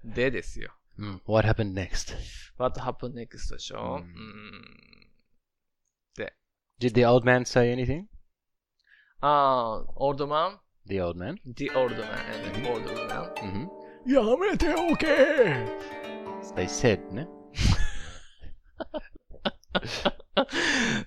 [0.04, 0.72] でですよ。
[0.96, 1.22] うん。
[1.26, 2.16] What happened next?
[2.56, 4.82] What happened next でしょうんうん。
[6.80, 8.06] Did the old man say anything?
[9.20, 10.61] ああ、old man?
[10.86, 12.08] The old man and the old man?
[13.42, 14.12] うん。
[14.12, 15.06] やめておけ
[16.56, 17.28] They said ね。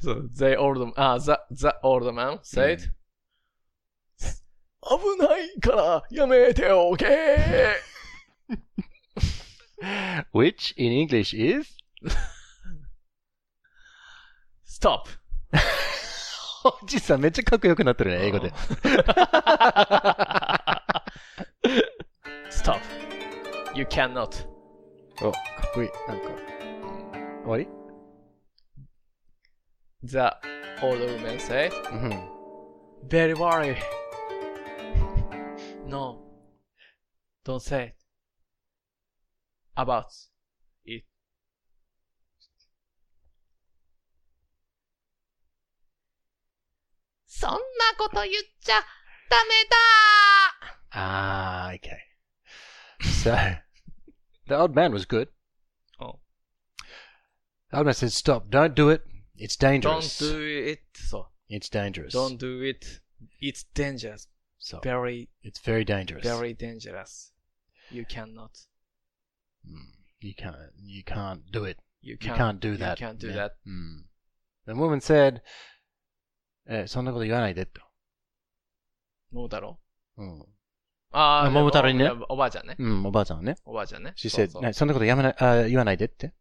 [0.02, 2.90] そう、the old, あ、the, the old man said,
[4.82, 7.76] 危ないからやめておけ
[10.34, 11.76] Which in English is?
[14.66, 15.08] stop.
[16.67, 18.51] おじさんめっちゃかっこよくなってるね、英語で。
[22.49, 22.80] Stop.
[23.75, 24.47] You cannot.
[25.21, 25.89] お、かっこいい。
[26.08, 26.30] なんか。
[27.43, 27.67] 終わり
[30.04, 30.32] The
[30.82, 32.30] old woman said, うん。
[33.08, 33.75] Very worry.
[35.88, 36.19] no.
[37.45, 37.95] Don't say it.
[39.78, 40.06] About
[47.35, 47.59] そんな
[47.99, 48.81] こと言っちゃ
[49.29, 49.77] ダメだ
[50.92, 51.99] Ah, okay.
[53.03, 53.33] So,
[54.49, 55.29] the old man was good.
[56.01, 56.18] Oh.
[57.70, 59.03] The old man said, stop, don't do it.
[59.37, 60.18] It's Don't dangerous.
[60.18, 60.81] do it.
[60.94, 62.09] そ It's dangerous.
[62.14, 62.29] う。
[62.31, 63.01] Don't do it.
[63.40, 64.29] It's dangerous.
[64.59, 66.23] So, Very, it's very dangerous.
[66.23, 67.33] very dangerous.
[67.90, 68.51] You cannot.
[69.66, 71.79] Mm, You can't, you can't do it.
[72.03, 72.99] You You can't, can't do you that.
[72.99, 73.35] can't do Yeah.
[73.37, 73.53] that.
[73.66, 74.05] Mm.
[74.66, 75.40] The woman said,
[76.67, 77.82] え、そんなこと言わないでと。
[79.32, 79.80] 桃太郎
[80.17, 80.45] うん。
[81.12, 82.75] ああ、桃太郎にねおおばあちゃんね。
[82.78, 83.56] うん、おばあちゃんはね。
[83.65, 84.13] おばあちゃんね。
[84.17, 86.34] She そうそうねそんなことやめなあ言わないでって。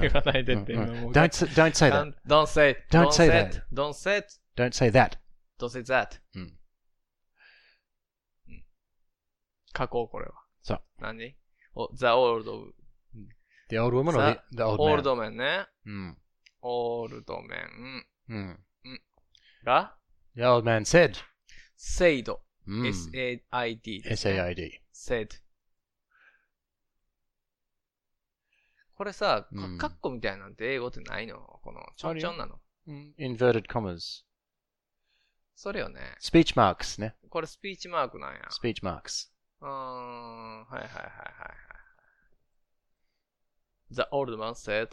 [0.00, 0.72] 言わないでって。
[0.74, 2.14] うんうん今もう don't, s- don't say that.
[2.26, 2.80] Don't, don't say it.
[2.90, 3.62] Don't say it.
[3.72, 4.26] Don't say it.
[4.56, 5.18] Don't say that.
[5.58, 6.20] Don't say that.
[6.36, 6.58] うん。
[9.76, 10.32] 書こう、これは。
[10.62, 10.82] そう。
[10.98, 11.34] 何
[11.74, 12.44] お ?The old,
[13.68, 14.92] The old woman or the, the old man?
[14.92, 15.66] old man ね。
[15.86, 16.18] うん。
[16.62, 18.60] old man うん。
[19.64, 19.96] が
[20.36, 21.14] The old man said.
[21.76, 22.36] said.
[22.66, 24.02] うん S-A-I-D。
[24.06, 24.80] S-A-I-D.
[24.92, 25.28] said.
[28.94, 32.60] これさ、うんカッコみたいなんて英語ってないのこの、ちょんちょんなの。
[32.86, 34.24] うん Inverted commas.
[35.54, 36.00] それよね。
[36.20, 37.14] Speech marks ね。
[37.28, 38.40] これスピーチマークなんや。
[38.50, 39.30] Speech marks.
[39.60, 41.54] うーん、はいはいはいはいは
[43.90, 43.94] い。
[43.94, 44.88] The old man said,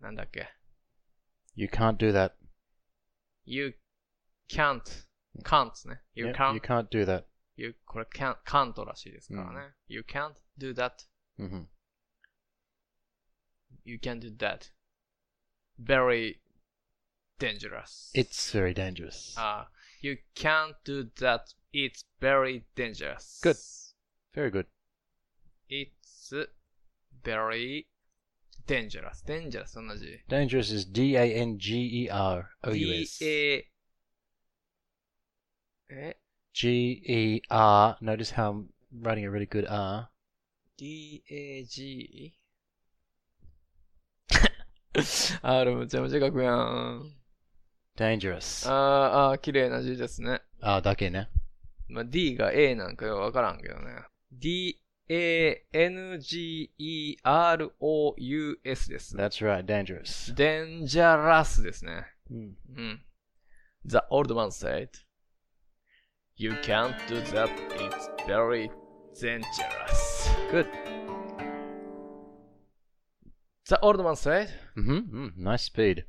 [0.00, 0.48] なんだっけ
[1.54, 2.32] You can't do that.
[3.45, 3.73] ?You
[4.49, 4.81] can't,
[5.43, 6.01] can't ね。
[6.13, 7.25] You Yeah, can't, you can't do that.
[7.55, 9.73] you, これ can't, can't らしいですからね。
[9.87, 10.91] You can't do that,
[11.37, 11.69] うん
[13.83, 14.71] you can't do that.
[15.81, 16.39] Very
[17.39, 18.11] dangerous.
[18.13, 19.33] It's very dangerous.
[19.37, 19.69] あ、
[20.01, 23.39] you can't do that, it's very dangerous.
[23.41, 23.57] Good.
[24.33, 24.67] Very good.
[25.69, 26.33] It's
[27.23, 27.87] very
[28.66, 29.24] dangerous.
[29.24, 30.24] dangerous 同じ。
[30.28, 31.64] Dangerous is D-A-N-G-E-R-O-U-S.
[33.18, 33.70] D-A
[35.90, 36.16] え
[36.52, 37.98] G-E-R.
[38.00, 38.68] Notice how I'm
[39.02, 40.08] writing a really good R.
[40.76, 42.34] ?D-A-G?
[45.42, 47.12] R むちゃむちゃ書くやん。
[47.96, 48.68] Dangerous.
[48.68, 50.42] あーあー、綺麗な字ですね。
[50.60, 51.28] R だけね。
[51.88, 54.04] まあ、D が A なんかよくわからんけどね。
[55.06, 55.68] D-A-N-G-E-R-O-U-S
[58.88, 59.16] です。
[59.16, 60.34] That's right, dangerous.
[60.34, 62.06] dangerous ですね。
[62.30, 63.04] うんうん。
[63.84, 64.88] The old man said,
[66.36, 68.70] You can't do that, it's very
[69.20, 70.30] dangerous.
[70.50, 70.66] Good.
[73.68, 75.14] The old man said, Mm-hmm.
[75.14, 76.06] Mm, nice speed.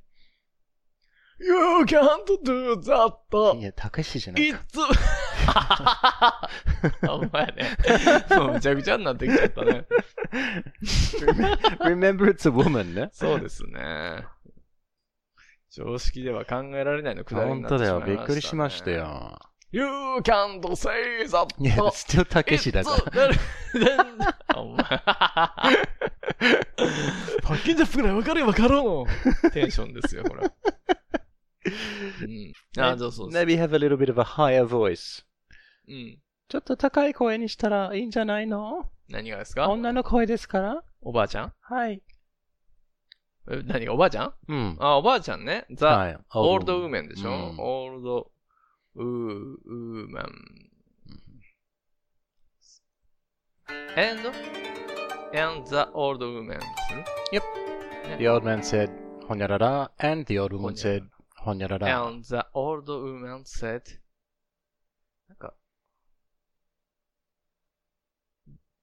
[1.38, 4.63] You can't do that, いや、たけしじゃないか。
[4.73, 5.24] it's...
[7.10, 7.77] お前ね。
[8.38, 9.86] もうむちゃくちゃになってきちゃったね。
[11.81, 13.10] Remember it's a woman ね。
[13.13, 14.25] そうですね。
[15.71, 18.01] 常識では考えられないのくだりに本なってしまいました、ね。
[18.01, 18.17] 当だよ。
[18.17, 18.91] びっくりしました。
[18.91, 19.39] よ。
[19.71, 19.84] You
[20.21, 21.47] can't say that.
[21.60, 23.27] いや、still たけしだから。
[23.27, 23.34] ら。
[24.55, 24.77] お前。
[27.43, 29.05] パッケージアップぐらい分かるよ分かろ
[29.45, 30.49] うテンションですよ、これ。
[31.65, 31.69] う
[32.25, 32.53] ん。
[32.81, 33.43] あ、そうそうそう。
[33.43, 35.25] Maybe have a little bit of a higher voice.
[35.88, 36.19] うん。
[36.48, 38.89] ちょっと高い声にしたらいいんじゃないの？
[39.10, 39.69] 何がですか？
[39.69, 41.54] 女の声ですからおばあちゃん？
[41.62, 42.02] はい。
[43.52, 44.34] え何がおばあちゃん？
[44.48, 44.78] うん。
[44.80, 45.65] あ、おばあちゃんね。
[45.71, 46.17] ザ、はい。
[46.34, 48.32] オールドウーメンでしょ、うんオールド
[48.95, 49.04] ウー、
[49.65, 50.26] ウーメン。
[53.98, 54.28] and,
[55.34, 57.41] and the old woman する
[58.19, 58.91] ？The old man said,
[59.28, 61.04] ほにゃらら, and the old woman said,
[61.38, 62.06] ほにゃらら.
[62.06, 63.82] And the old woman said,
[65.28, 65.54] なんか、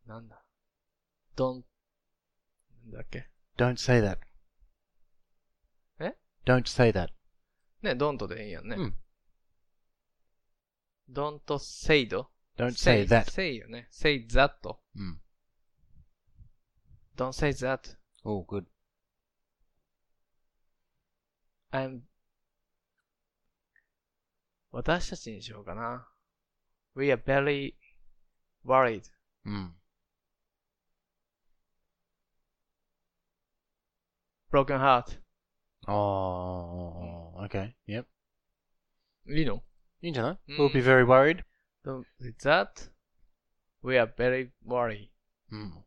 [0.07, 0.45] なんだ
[1.37, 1.63] ?don't,
[2.85, 4.19] なんだっけ Don't say that.
[6.01, 7.09] え Don't say that.
[7.83, 8.77] ね、don't でいいやんね。
[8.77, 8.95] うん。
[11.11, 13.31] don't say ど Don't say that.
[13.31, 13.89] say よね。
[13.91, 14.53] say that.
[14.97, 15.21] うん。
[17.17, 17.97] don't say that.
[18.25, 18.65] Oh, good.
[21.71, 22.03] I'm
[24.71, 26.09] 私たちにしようかな。
[26.95, 27.75] We are very
[28.65, 29.03] worried.
[29.45, 29.75] うん。
[34.52, 35.20] broken heart.
[35.88, 37.74] Oh, okay.
[37.88, 38.06] Yep.
[39.30, 39.62] いいの
[40.02, 41.44] いいんじゃないうん ?We'll be very worried.
[41.84, 42.90] So, With that,
[43.84, 45.10] we are very worried.
[45.52, 45.86] うん。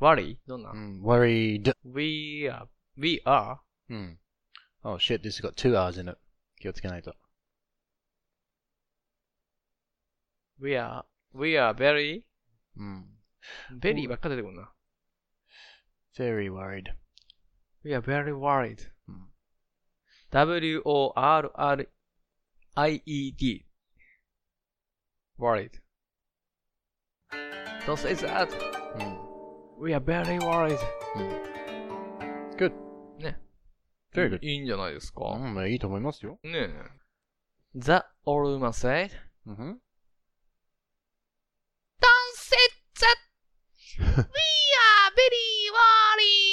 [0.00, 0.38] worry?
[0.46, 1.72] どんな、うん worried.
[1.84, 2.66] ?we are,
[2.96, 4.18] we are, うん。
[4.82, 6.18] Oh shit, this has got two R's in it.
[6.60, 7.14] 気をつけないと。
[10.60, 12.22] we are, we are very,
[12.76, 13.06] うん。
[13.80, 14.72] very ばっか出てくるな。
[16.16, 16.84] very worried.
[17.84, 18.90] we are very worried.
[19.08, 19.28] うん
[20.30, 21.88] W-O-R-R-I-E-D.
[25.38, 25.80] worried.
[27.86, 28.50] Don't say that.
[28.96, 29.18] うん。
[29.80, 30.78] We are very worried.
[32.58, 32.72] Good.
[33.18, 33.40] ね。
[34.12, 34.40] Very good.
[34.42, 35.24] いいんじゃないですか。
[35.24, 36.38] うん、まあいいと思いますよ。
[36.42, 36.68] ねえ。
[37.74, 39.10] The old man said,
[39.46, 39.80] うんふん。
[42.00, 42.56] Don't say
[43.00, 43.18] that!
[43.98, 46.51] We are very worried!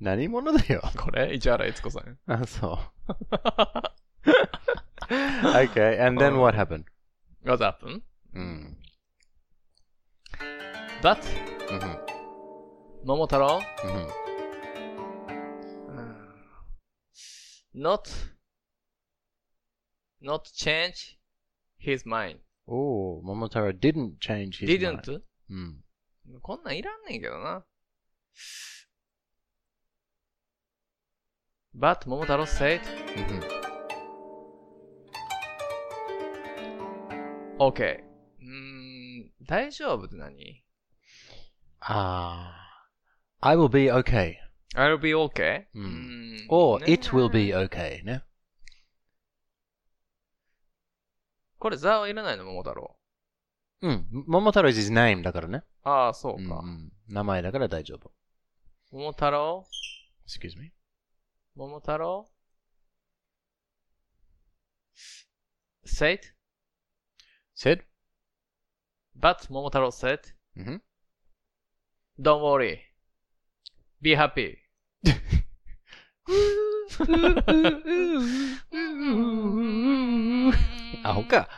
[0.00, 0.82] 何者だよ。
[0.96, 2.18] これ市原悦子さん。
[2.26, 2.78] あ、そう。
[5.54, 6.84] okay, and then what happened?
[7.44, 8.02] What happened?
[8.34, 8.42] うん。
[8.42, 8.76] ん。
[13.04, 14.20] 桃太郎、うんふん。
[17.74, 18.10] not,
[20.20, 21.18] not change
[21.78, 22.38] his mind.
[22.66, 25.00] Oh, Momotaro didn't change his mind.
[25.02, 25.22] didn't?
[25.50, 25.84] うん。
[26.42, 27.64] こんなんいらんねんけどな。
[31.76, 32.80] Said,
[33.16, 33.40] うんふん。
[37.58, 38.02] OK.
[38.40, 40.62] うーん、大丈夫って何
[41.80, 42.52] あ
[43.40, 43.48] あ。
[43.48, 44.34] I will be okay.
[44.74, 45.66] ?I'll be OK?
[45.74, 48.24] うん or ね it will be okay ね。
[51.58, 52.96] これ、ザはいらないの桃太郎。
[53.82, 54.06] うん。
[54.28, 55.62] Momotaro is his name だからね。
[55.84, 56.58] ああ、そうか。
[56.58, 58.12] うんうん名前だから大丈夫。
[58.92, 59.66] 桃太郎
[60.26, 60.72] Excuse me.
[61.56, 62.26] 桃太郎
[65.84, 66.20] said,
[67.54, 67.82] Said?
[69.14, 70.20] but 桃太郎 said,
[70.56, 70.82] うんふん。
[72.18, 72.78] don't worry,
[74.00, 74.58] be happy.
[81.02, 81.48] アホか。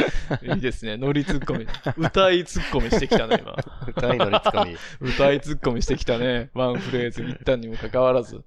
[0.54, 0.96] いいですね。
[0.96, 1.66] ノリツッコミ。
[1.96, 3.56] 歌いツッコミしてきたね、今。
[3.86, 4.76] 歌いのリツコミ。
[5.00, 6.50] 歌いツッコミしてきたね。
[6.54, 8.44] ワンフレーズ言ったにもかかわらず。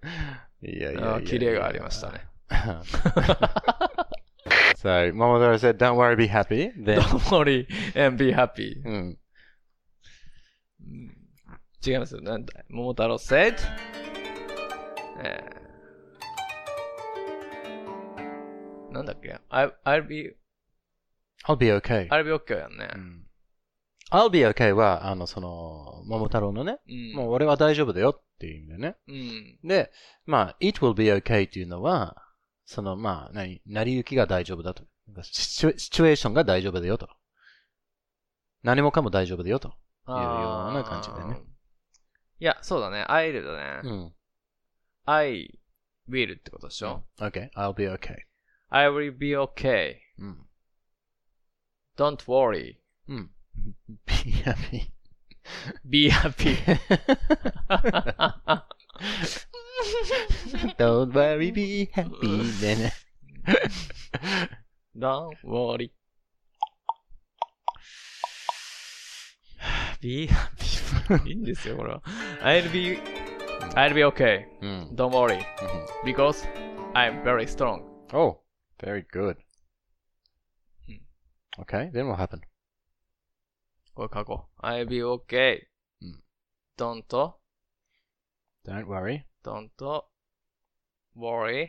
[0.61, 2.27] いやいやいやキレがありましたね。
[4.75, 6.71] so, Momotaro said, don't worry, be happy.
[6.75, 8.81] Then, Don't worry and be happy.
[8.83, 9.17] うん。
[11.85, 12.21] 違いますよ。
[12.21, 13.55] なんだ桃太郎 said,
[15.23, 20.35] えー、なんだっけ？I, ?I'll be,
[21.45, 22.07] I'll be okay.
[22.09, 22.97] I'll be okay やんねう。
[22.97, 23.25] ん
[24.11, 27.13] I'll be okay は、あの、その、桃太郎のね、うん。
[27.15, 28.95] もう俺は大丈夫だよっていう意味でね。
[29.07, 29.59] うん。
[29.63, 29.91] で、
[30.25, 32.17] まあ、it will be okay っていうのは、
[32.65, 34.83] その、まあ、何、成り行きが大丈夫だと。
[35.23, 37.07] シチュエーションが大丈夫だよと。
[38.63, 39.69] 何もかも大丈夫だよと。
[40.07, 41.41] いうような感じでね。
[42.39, 43.05] いや、そうだね。
[43.07, 43.89] I'll だね。
[43.89, 44.13] うん。
[45.05, 45.59] I
[46.09, 48.15] will ってことでしょ、Okay, I'll be okay.
[48.69, 49.95] ?I will be okay.
[50.17, 50.48] うん。
[51.98, 52.76] Don't worry.
[53.08, 53.30] うん。
[54.06, 54.90] be happy.
[55.84, 56.56] Be happy.
[60.78, 62.60] Don't worry, be happy.
[62.60, 62.92] でね。
[64.96, 65.90] Don't worry.
[70.00, 71.28] Be happy.
[71.28, 72.02] いいんですよ、これは。
[72.42, 72.98] I'll be,
[73.74, 74.46] I'll be okay.
[74.60, 74.90] うん。
[74.94, 75.36] Don't worry.
[75.36, 76.46] うん Because
[76.94, 77.82] I'm very strong.
[78.12, 78.40] Oh,
[78.78, 79.36] very good.
[81.58, 82.40] うん Okay, then what happened?
[83.94, 84.60] これ書こう。
[84.66, 85.66] I'll be okay.
[86.00, 86.22] うん
[86.76, 87.04] Don't,
[88.66, 89.24] Don't worry.
[89.44, 89.70] don't
[91.14, 91.68] worry.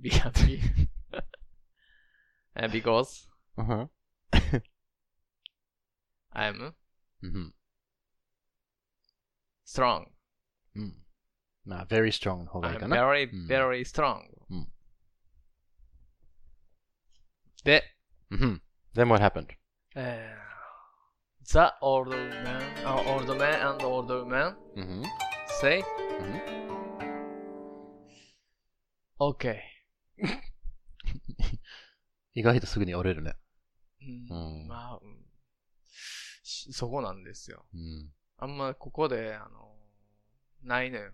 [0.00, 0.60] Be happy.
[2.54, 3.88] And because Uh-huh.
[6.34, 6.74] I'm
[7.22, 7.54] うん。
[9.66, 10.06] strong.
[10.76, 10.94] うん。
[11.64, 12.96] まあ、very strong の方がいい I'm かな。
[12.96, 14.22] very, うん very strong.
[17.63, 17.83] で、
[18.31, 18.61] うん。
[18.95, 19.47] Then what happened?
[19.95, 20.47] えー
[21.49, 25.03] The old man, uh, old man and old woman うん。
[25.61, 25.81] say,
[26.19, 26.41] うん。
[29.19, 29.59] okay.
[32.33, 33.35] 意外とすぐに折れるね。
[34.01, 35.25] うんうんまあ、うん
[36.43, 37.65] しそこなんですよ。
[37.73, 38.13] うん。
[38.37, 39.75] あんまここで、あの、
[40.63, 41.13] ないのよ。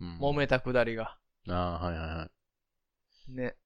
[0.00, 1.18] うん揉めたくだりが。
[1.48, 2.30] ああ、はいはいは
[3.28, 3.32] い。
[3.32, 3.56] ね。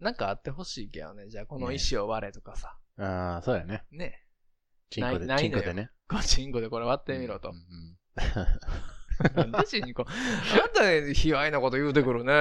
[0.00, 1.28] なんかあってほしいけどね。
[1.28, 2.76] じゃあこのね石を割れとかさ。
[2.98, 3.84] ああ、そうやね。
[3.90, 4.22] ね。
[4.90, 5.90] チンコで、チンコでね。
[6.08, 7.56] ガチンコでこれ割ってみろとうん。
[7.56, 7.96] うん
[9.34, 10.04] なんでチンコ？
[10.06, 12.32] あなたね、卑猥なこと言うてくるね。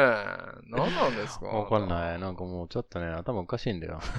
[0.68, 1.46] 何なんですか？
[1.46, 2.20] わかんない。
[2.20, 4.02] なんかもうちょっとね、頭おかしいんだよ。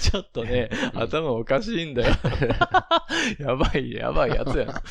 [0.00, 2.14] ちょっとね、頭おかしいんだよ。
[3.40, 4.82] やばい、やばいやつやな。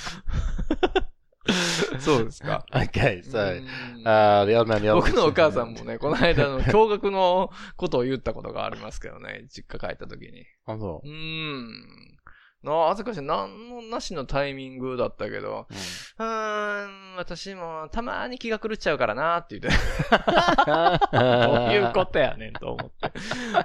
[2.00, 2.66] そうですか。
[2.72, 10.46] Okay, so, うん uh, the old man, the old 僕のお母さんもね、 この間の驚愕のことを言ったことがありますけどね、実家帰った時に。
[10.66, 12.18] あ、そうーん。
[12.62, 19.80] なぜかしら、なんのなしのタイミングだったけど、うーん、私もたまに気が狂っちゃうからなって言って、
[21.18, 23.14] どういうことやねんと思って。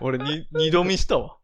[0.01, 1.39] 俺に、二度見したわ。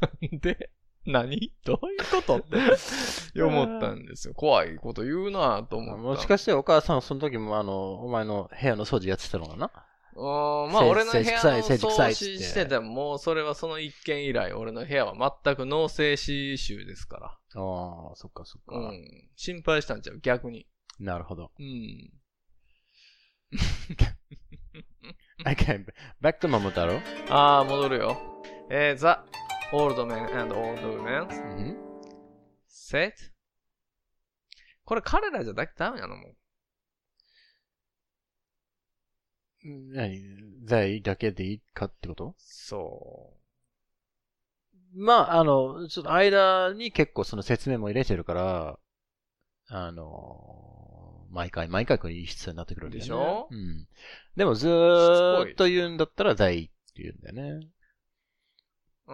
[0.00, 0.70] なんで
[1.06, 1.52] 何？
[1.64, 2.56] どういうことって
[3.42, 4.34] 思ったんですよ。
[4.34, 6.02] 怖いこと言うなと思った。
[6.02, 9.70] もしかしてお母さんはその時もあの、お前の部屋の掃除やってたのかな？
[10.14, 10.20] う
[10.68, 17.26] ん、まあせ俺の部屋のせ掃除してても、もうそれはその一件以来、俺の部屋は全く脳性歯臭ですから。
[17.26, 18.76] ああ、そっかそっか。
[18.76, 19.28] うん。
[19.36, 20.66] 心配したんちゃう逆に。
[21.00, 21.50] なるほど。
[21.58, 22.12] うん。
[25.44, 25.84] Okay,
[26.22, 27.00] back to 桃太郎。
[27.28, 28.16] ああ、戻るよ。
[28.70, 29.20] えー、The
[29.72, 31.76] Old Man and Old ん、
[32.68, 33.12] Set
[34.84, 36.36] これ彼らじゃだけダメなのもう。
[39.94, 40.20] 何
[40.66, 42.34] ?they だけでいいかってこと？
[42.38, 43.32] そ
[44.94, 48.78] まあ、あの、ちょっと間に結構その説明も入れてるから、
[49.68, 53.00] あの、毎回毎回これ必要になってくるんだよね。
[53.00, 53.48] でしょ？
[53.50, 53.88] うん。
[54.36, 57.68] でもずーっと言うんだったら they って言うんだよね。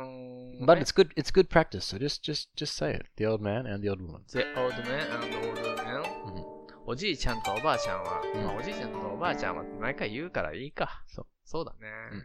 [0.02, 0.06] う。
[0.06, 0.66] うーん。
[0.66, 3.06] But it's good, it's good practice, so just, just, just say it.
[3.16, 4.22] The old man and the old woman.
[4.28, 11.04] The Old Man and Old Woman おじいちゃんとおばあちゃんは、うんまあ、おじいちゃんとおばあちゃんは毎回言うからいいか。
[11.06, 11.26] そう。
[11.44, 11.78] そうだね。
[12.12, 12.22] うん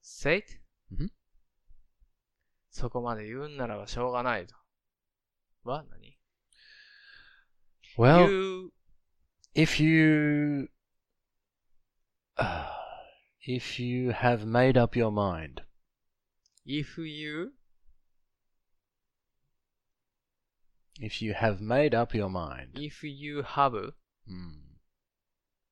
[0.00, 0.46] Say it?
[0.98, 1.12] うん
[2.70, 4.54] そこまで言うんならばしょうがないと。
[5.62, 6.18] は何
[7.96, 8.72] Well, ?You,
[9.54, 10.68] if you,
[12.36, 12.66] uh,
[13.46, 15.62] if you have made up your mind,
[16.64, 17.52] If you
[21.00, 22.70] if you have made up your mind.
[22.74, 24.62] If you have mm.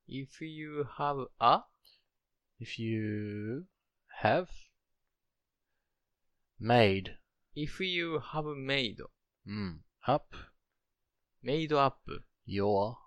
[0.07, 1.63] if you have a
[2.59, 3.65] if you
[4.19, 4.49] have
[6.59, 7.17] made
[7.55, 8.99] if you have made
[9.45, 9.77] Hmm.
[10.07, 10.33] up
[11.41, 12.07] made up
[12.45, 12.97] your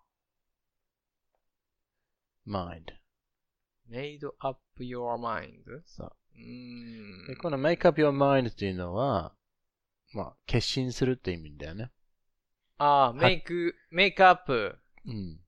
[2.45, 2.93] mind
[3.89, 6.13] made up your mind so
[7.27, 9.35] でこの make up your mind っていうのは、
[10.13, 11.91] まあ、決心するって意味だよね。
[12.79, 15.41] ああ、make, make up, うん。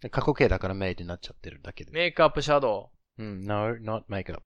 [0.00, 1.92] で過去形だから made になっちゃってるだけで。
[1.92, 2.88] make up shadow.
[3.18, 4.42] うん、no, not make up.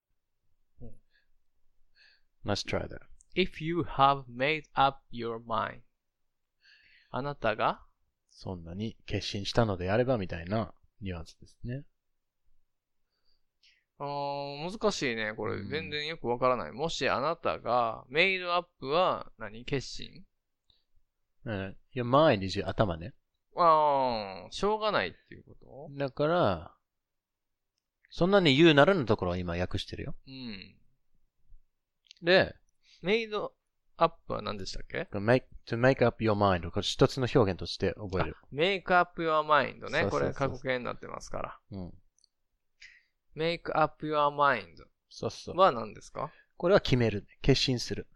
[0.81, 0.91] うん
[2.45, 2.99] Let's try that.
[3.37, 5.81] If you have made up your mind.
[7.11, 7.83] あなたが
[8.31, 11.85] そんなに決心したのであればみたいなニュアンスですね。
[14.05, 15.35] 難しいね。
[15.35, 16.73] これうん全然よくわからない。
[16.73, 19.65] もしあなたが、メイドアップは何？
[19.65, 20.25] 決心？
[21.45, 23.13] うん、your mind is your 頭ね。
[23.57, 26.75] ああ、しょうがないっていうこだから、
[28.11, 30.13] そんなに言うならのところは今訳してるよ。
[30.13, 30.77] とうん。
[32.23, 32.55] で、
[33.03, 33.53] メイド
[33.97, 38.37] アップは何でしたっけ？make, to make up your mind これ一つの表現として覚える。
[38.51, 40.09] メイクアップ your mind ね。
[40.11, 41.59] これ過去形になってますから。
[41.73, 41.93] うん。
[43.35, 45.57] メイクアップ your mind そうそう。
[45.57, 46.31] は何ですか？
[46.57, 47.27] これは決める。
[47.43, 48.07] 決心する。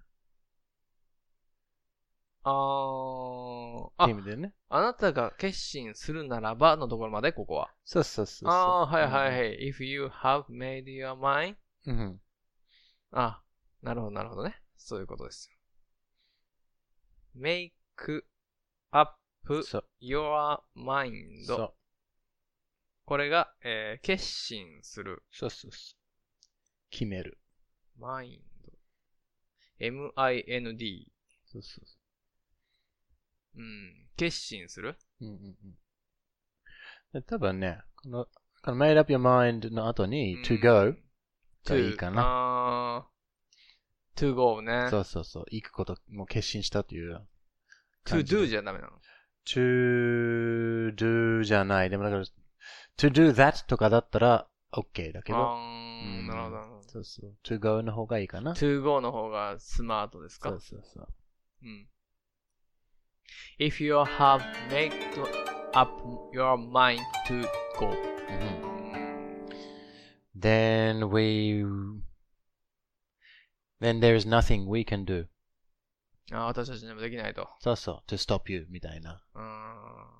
[2.45, 4.55] あー、ってあ意、味でね。
[4.69, 7.71] あなたが決心するならばのところまでここは。
[7.85, 8.51] そうそうそうそう。
[8.51, 9.69] ああー、はいはいはい。
[9.69, 12.21] If you have made your mind うん。
[13.11, 13.43] あ、
[13.83, 14.63] なるほど、なるほどね。
[14.77, 15.57] そういうことですよ。
[17.37, 17.73] make
[18.91, 19.19] up
[19.65, 19.85] そう。
[20.01, 21.45] your mind.
[21.45, 21.75] そう。
[23.09, 25.23] これが、えー決心する。
[25.33, 25.99] そうそうそう。
[26.91, 27.39] 決める。
[27.99, 28.41] mind.
[29.79, 31.13] m-i-n-d.
[31.47, 31.97] そうそうそ
[33.57, 34.09] うん。
[34.15, 34.99] 決心する？
[35.23, 35.25] う。
[35.25, 35.79] うんうんうん
[37.15, 37.23] で。
[37.23, 38.27] 多分ね、この、
[38.63, 40.93] この made up your mind の後にうん to go
[41.65, 43.09] が to いいかな。
[44.17, 44.89] to go ね。
[44.91, 45.45] そうそうそう。
[45.51, 47.27] 行くことも決心したという
[48.05, 49.01] to do じゃダメなの。
[49.47, 51.89] to do じゃない。
[51.89, 52.25] でもだから、
[52.98, 56.90] to do that とかだったら OK だけど、あうーんなるほどなるほど。
[56.90, 57.36] そうそう。
[57.44, 58.54] to go の方がいいかな。
[58.54, 61.08] to go の方がスマートですかそうそうそう。
[61.64, 61.88] うん。
[63.60, 64.92] If you have made
[65.74, 65.92] up
[66.34, 67.48] your mind to
[67.80, 67.90] go.
[67.90, 68.74] うん
[70.36, 71.64] then we
[73.80, 75.28] then there is nothing we can do.
[76.32, 77.48] あ私たちにもできないと。
[77.60, 79.22] そうそう、to stop you みたいな。
[79.36, 80.17] うーん。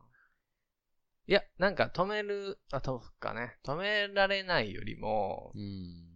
[1.29, 3.59] いや、なんか止める、あ、とかね。
[3.63, 6.09] 止められないよりも、うん。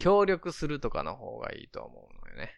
[0.00, 2.52] 協力するとかの方がいいと思うのよね。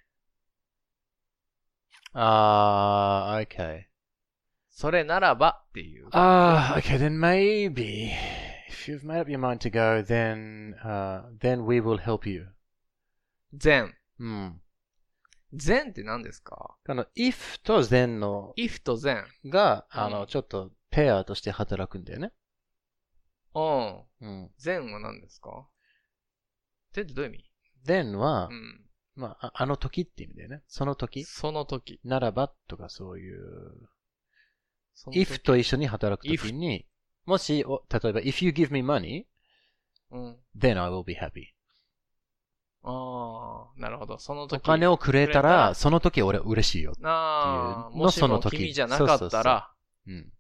[2.15, 3.83] あー、okay.
[4.71, 6.09] それならばっていう。
[6.13, 8.13] Ah, okay, then maybe
[8.71, 12.49] if you've made up your mind to go, then uh, then we will help you.
[13.53, 13.95] 善。
[14.19, 14.63] うん。
[15.53, 16.79] 善って何ですか？
[16.87, 19.27] この if と then の ?if と善。
[19.45, 22.33] が、あの、うんちょっとペアとして働くんだよね。
[23.55, 24.05] うん。
[24.21, 24.51] うん。
[24.59, 25.69] 善は何ですか？
[26.93, 27.51] 善ってどういう意味
[27.87, 28.81] ？then は、うん。
[29.17, 30.63] まあ、ああの時って意味だよね。
[30.69, 31.25] その時。
[31.25, 32.01] その時。
[32.05, 33.41] ならばとかそういう。
[34.95, 36.87] その時 if と一緒に働くときに、
[37.25, 39.25] もし、お例えば、if you give me money,
[40.11, 40.37] うん。
[40.57, 41.55] then I will be happy.
[42.83, 44.19] ああ、なるほど。
[44.19, 44.59] その時。
[44.59, 46.95] お金をくれたくれたらら、その時俺嬉しいよ。
[47.03, 49.71] ああ、っていうのもしもその時君じゃなかったら、
[50.07, 50.33] うん。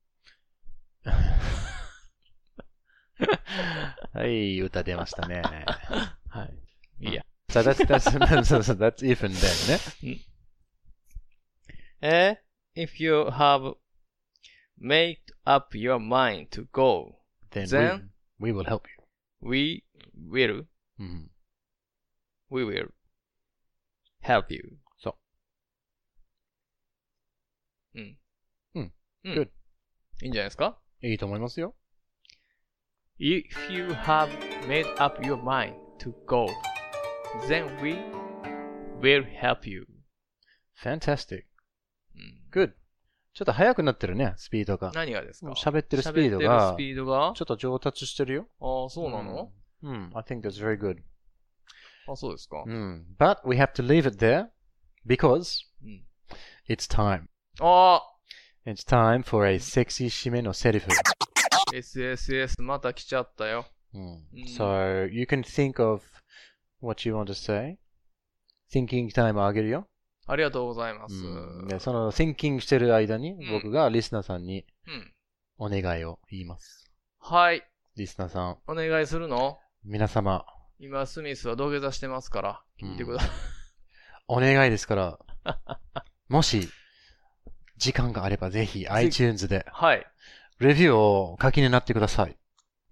[4.20, 5.41] はい、歌出ましたね。
[6.30, 7.08] はい。
[7.08, 7.26] いいや。
[7.50, 8.10] So that's, that's,
[8.43, 10.20] so, so that's if and then ね。
[12.02, 12.41] え
[12.76, 13.76] ?if you have
[14.80, 17.20] made up your mind to go,
[17.52, 18.10] Then, Then?
[18.38, 18.84] we, we will help
[19.41, 19.84] we
[20.30, 20.68] will, you.
[21.00, 21.32] うん。
[22.50, 22.89] we will
[24.22, 24.78] help you.
[24.98, 25.18] そ
[27.93, 28.00] う。
[28.00, 28.18] うん。
[28.74, 28.93] うん。
[29.24, 29.34] うん。
[29.34, 29.50] Good.
[30.24, 31.76] いいんじゃないですかいいと思いますよ。
[33.20, 34.30] If you have
[34.68, 36.48] made up your mind to go,
[37.48, 37.96] then we
[39.02, 39.86] will help you.
[40.84, 41.46] Fantastic.
[42.16, 42.74] うん、 Good.
[43.34, 44.91] ちょっと速くなってるね、スピードが。
[44.93, 48.48] 何がですか喋ってるスピード喋ってるがスピードがちょっと上達してるよ。
[48.62, 49.52] ああ、そうなの、
[49.84, 50.12] うん。
[50.14, 51.02] I think that's very good.
[52.08, 52.64] あ、そうですか。
[52.66, 53.06] うん。
[53.20, 54.48] But we have to leave it there
[55.06, 56.06] because うん、
[56.70, 57.28] it's time.
[57.60, 58.02] あ
[58.66, 60.88] It's time for a sexy 締めのセリフ。
[60.89, 61.29] あ
[61.73, 63.66] !SSS また来ちゃったよ。
[63.95, 64.23] うんうん
[64.57, 66.03] So you can think of
[66.81, 67.79] what you want to say.
[68.73, 69.89] Thinking time あげるよ。
[70.27, 71.14] ありがとうございます。
[71.14, 75.12] うんでその thinking してる間にん僕がリスナーさんにうん。
[75.59, 76.91] お願いを言います。
[77.18, 77.62] はい。
[77.97, 79.59] リスナーさん、お願いするの？
[79.85, 80.47] 皆様、
[80.79, 83.31] 今、スミスは土下座してますから、聞いてください。
[84.29, 85.18] お願いですから、
[86.29, 86.68] もし、
[87.77, 90.07] 時間があればぜひ iTunes ではい。
[90.61, 92.37] レビューを書きになってください。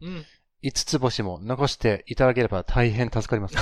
[0.00, 0.24] うん。
[0.62, 3.56] 5つ星も残していただければ大変助かります。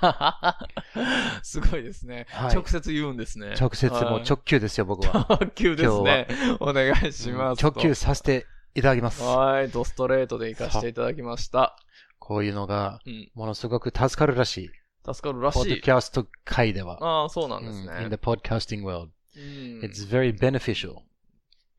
[1.42, 3.54] すごいですね、はい直接言うんですね。
[3.60, 5.26] 直接もうはい直球ですよ、僕は。
[5.28, 6.26] 直球ですね。
[6.58, 7.62] お願いします。
[7.62, 9.22] 直球させていただきます。
[9.22, 9.68] はい。
[9.68, 11.76] ドストレートで行かせていただきました。
[12.18, 13.30] こういうのがうん。
[13.34, 14.70] ものすごく助かるらしい。
[15.04, 15.80] 助かるらしポッドい。
[15.82, 16.98] キャスト界では。
[17.02, 18.16] ああ、そうなんうんです in ね the。
[18.16, 19.10] podcasting world.
[19.36, 19.80] うん。
[19.82, 21.02] It's very beneficial.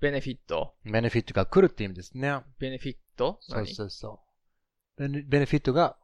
[0.01, 2.41] ベネフィットベネフィットが来るって意味ですね。
[2.59, 4.19] ベネフィットそう何そうそ
[4.97, 5.01] う。
[5.01, 5.95] ベネベネフィットが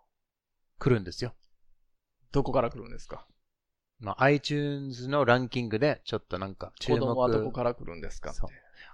[0.79, 1.33] 来るんですよ。
[2.31, 3.25] どこから来るんですか？
[3.99, 6.99] まあ、iTunes のランキングでちょっとなんか注目。
[6.99, 8.49] 子供はどこから来るんですかそう。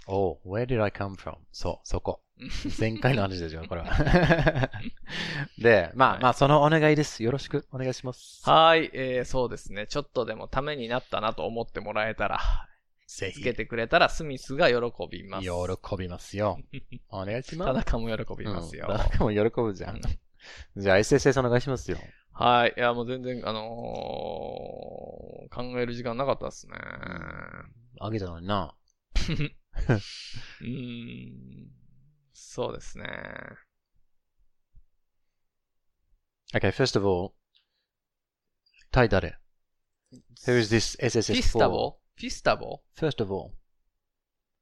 [0.07, 1.35] Oh, where did I come from?
[1.51, 2.21] そう、そこ。
[2.79, 3.91] 前回の話ですよ、これは。
[5.59, 7.21] で、まあ、はいまあ、そのお願いです。
[7.23, 8.49] よろしくお願いします。
[8.49, 9.87] はい、えー、そうですね。
[9.87, 12.39] ちょっとでもためになったなと思ってもらえたら、
[13.17, 14.75] ぜつけてくれたらスミスが喜
[15.09, 15.47] びます。
[15.47, 16.59] 喜びますよ。
[17.09, 17.71] お願いします。
[17.71, 18.87] 田中も喜びますよ。
[18.89, 20.01] うん、田中も喜ぶじゃん。
[20.75, 21.97] じゃあ、SSS お願いしますよ。
[22.31, 22.73] はい。
[22.75, 24.83] いや、もう全然、あのー
[25.49, 26.73] 考える時間なかったですね。
[27.99, 28.75] あげたのにな。
[29.15, 31.71] うーん。
[32.33, 33.05] そうですね。
[36.55, 37.33] Okay, first of all,
[38.91, 39.37] タイ誰
[40.45, 41.69] ？Who is this SSS スタ for?
[41.69, 43.51] ボフィスタボ First of all.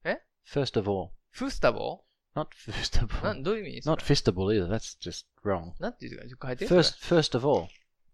[0.03, 1.09] え First of all.
[1.29, 2.03] フスタボ
[2.35, 3.43] Not first of な all.
[3.43, 4.67] どういう意味 Not fistable either.
[4.67, 5.73] That's just wrong.
[5.79, 7.67] なんて言うか、書いて First, first of all.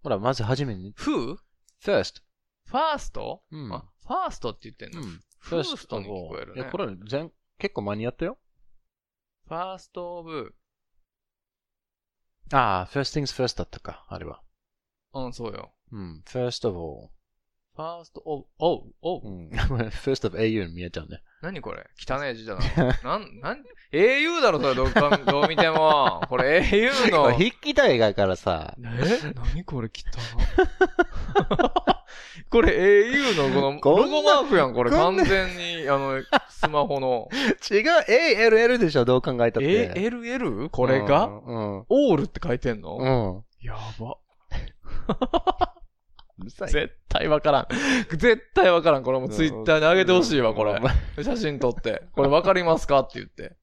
[0.04, 0.94] ほら、まずはじめに。
[0.96, 1.38] フー
[1.82, 2.22] First.
[2.66, 5.22] ファースト、うんあ、ファーストって言ってんの、うん。
[5.40, 8.38] フーストに聞こえるねいや、これ全、結構間に合ったよ。
[9.48, 10.54] ファーストオブ、
[12.52, 14.42] ああ、first things first だったか、あれは。
[15.14, 15.74] うん、そうよ。
[15.92, 16.24] うん。
[16.26, 17.10] first of all。
[17.78, 19.50] ファーストオブ、おう、おう、うん。
[20.04, 21.22] first of au に見えちゃうね。
[21.44, 21.86] 何これ？
[21.96, 22.62] 汚い字だな。
[23.04, 26.24] なん、なん、au だろ、それ、どうか、どう見ても。
[26.28, 27.32] これ au の。
[27.38, 28.82] 筆記体がからさ、え？
[29.54, 29.92] 何これ汚
[32.50, 33.44] これ au の
[33.80, 34.90] この、ロゴマークやん、これ。
[34.90, 37.30] 完全に、あの、スマホの。
[37.70, 39.94] 違う、ALL でしょ、どう考えたって。
[39.94, 40.70] ALL?
[40.70, 41.86] これが、うん。
[41.90, 43.36] オールって書いてんの、うん。
[43.36, 43.44] うん。
[43.62, 44.18] やば。
[46.40, 46.70] うるさい。
[46.70, 47.68] 絶対わからん。
[48.12, 49.04] 絶対わからん。
[49.04, 50.80] これもツイッターに上げてほしいわ、これ
[51.18, 51.24] う。
[51.24, 52.04] 写真撮って。
[52.14, 53.56] これわかりますかって言って。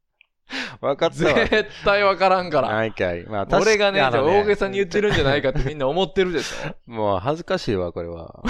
[0.80, 1.34] わかったわ。
[1.46, 2.68] 絶対わからんから。
[2.68, 3.24] はいかい。
[3.24, 6.52] まあ、俺がね、あの大げさに言ってるんじゃないかってみんな思ってるでし
[6.86, 8.42] もう恥ずかしいわ、これは。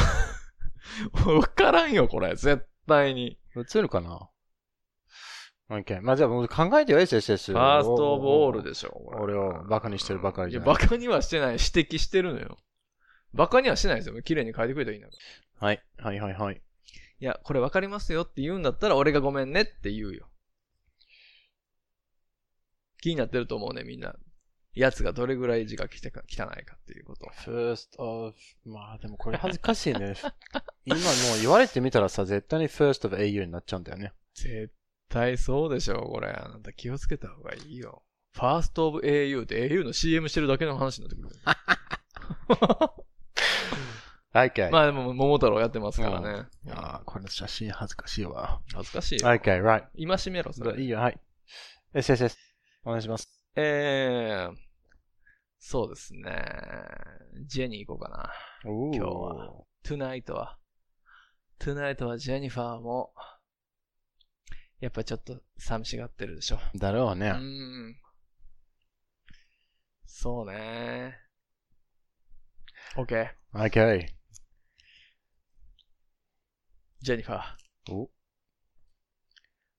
[1.27, 2.35] ょわからんよ、これ。
[2.35, 3.39] 絶対に。
[3.57, 4.29] 映るかな
[5.71, 6.01] ?OK。
[6.03, 7.53] まあ、じゃあ考えてよ、SSS。
[7.53, 10.83] ファーストオブオールでしょ、俺をバカにしてるばかりいや、じゃない。
[10.83, 11.49] バカにはしてない。
[11.53, 12.59] 指摘してるのよ。
[13.35, 14.23] バカにはしてないですよ。
[14.23, 15.17] 綺麗に書いてくれたらいいんだか
[15.61, 15.67] ら。
[15.67, 15.83] はい。
[15.99, 16.63] はいはいはい。
[17.21, 20.29] いや、これわかりますよって言うんだったら、俺がごめんねって言うよ。
[23.01, 24.15] 気になってると思うね、みんな。
[24.75, 26.07] やつがどれぐらい字が汚
[26.61, 27.27] いかっていうこと。
[27.45, 30.15] first of, まあでもこれ恥ずかしいね。
[30.85, 31.03] 今も
[31.39, 34.13] う言われてみたらさ、絶対に first of au になっちゃうんだよね。
[34.35, 34.73] 絶
[35.09, 36.29] 対そうでしょ、これ。
[36.29, 38.03] あなた気をつけた方がいいよ。
[38.33, 41.37] ファーストオブ au って au の CM してるだけの話になってくる。
[44.35, 44.71] はいかい。
[44.73, 46.49] まあでも、桃太郎やってますからね。
[46.69, 48.61] あーこれの写真恥ずかしいわ。
[48.75, 49.29] 恥ずかしいよ。
[49.29, 49.85] Okay, right.
[49.95, 50.83] 今しめろ、それ。
[50.83, 51.21] いいよ、はい。
[51.95, 52.35] SSS。
[52.85, 53.29] お願いします。
[53.55, 54.57] えー、
[55.61, 56.45] そうですね。
[57.47, 58.33] ジェニー行こうかな。
[58.65, 59.53] 今日は。
[59.85, 60.59] トゥナイトは。
[61.61, 63.15] トゥナイトはジェニファーも、
[64.81, 66.59] やっぱちょっと寂しがってるでしょ。
[66.75, 67.29] だろうね。
[67.29, 67.97] うん。
[70.07, 71.17] そうね。
[72.97, 73.29] OK。
[73.55, 74.24] Okay.
[77.05, 77.93] ジェニファー。
[77.93, 78.09] お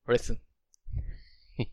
[0.07, 0.37] レッスン。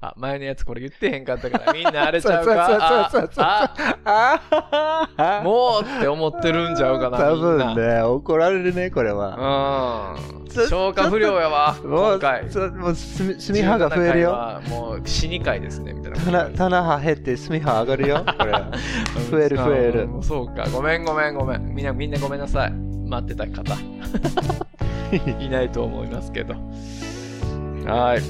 [0.00, 3.72] あ、前のやつこれ言ってへんかったから、みんなあれちゃうか そうそうあ
[4.04, 7.36] ああもうって思ってるんちゃうかな、多。
[7.36, 10.16] 分ね、怒られるね、これは。
[10.16, 10.50] うん。
[10.50, 12.42] 消化不良やわ、もう、今回。
[12.72, 14.60] もう、すみ、はが増える17よ。
[14.70, 16.18] もう死に回ですね、みたいな。
[16.18, 18.52] 棚、棚は減って、すみは上がるよ、これ。
[19.30, 20.64] 増える増えるうんそうか。
[20.68, 21.62] ごめんごめんごめん。
[21.76, 22.72] みんな、みんなごめんなさい。
[22.72, 23.76] 待ってた方。
[25.12, 26.54] いないと思いますけど。
[27.86, 28.20] はい。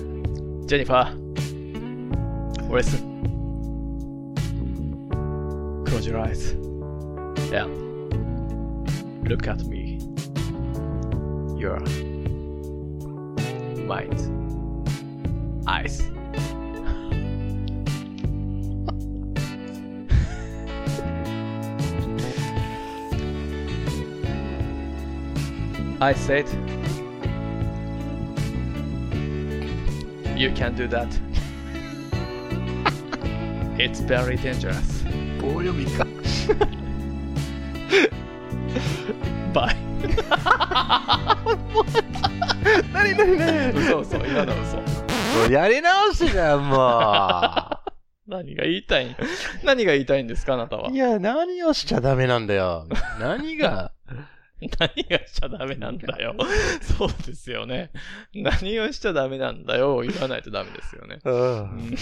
[0.66, 2.74] ジェニファー。
[2.74, 3.10] レッスン。
[5.84, 6.56] Close your eyes.
[7.50, 7.66] Yeah.
[9.24, 9.98] Look at me.
[11.58, 11.80] Your
[13.86, 14.14] mind.
[15.66, 16.02] Eyes.
[26.02, 26.46] I said,
[30.41, 31.07] You can do that.
[33.76, 35.05] It's very dangerous.
[35.38, 36.07] 棒読みか。
[39.53, 39.76] Bye.
[42.91, 45.53] なになになに嘘嘘、今の嘘。
[45.53, 47.78] やり直しじゃん、も
[48.26, 49.16] 何が言いたいん
[49.62, 50.93] 何が言いたいんですか、あなたはう。
[50.93, 50.97] い。
[50.97, 52.86] や、何をしちゃダメなんだよ。
[53.20, 53.93] 何が。
[54.78, 56.34] 何がしちゃダメなんだよ。
[56.82, 57.90] そうですよね。
[58.34, 61.18] 何をしちゃダメなんだよを言わないとダメですよね。
[61.24, 61.96] うん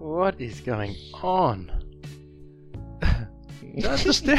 [0.00, 1.66] What is going on?
[3.80, 4.36] ちゃんとして？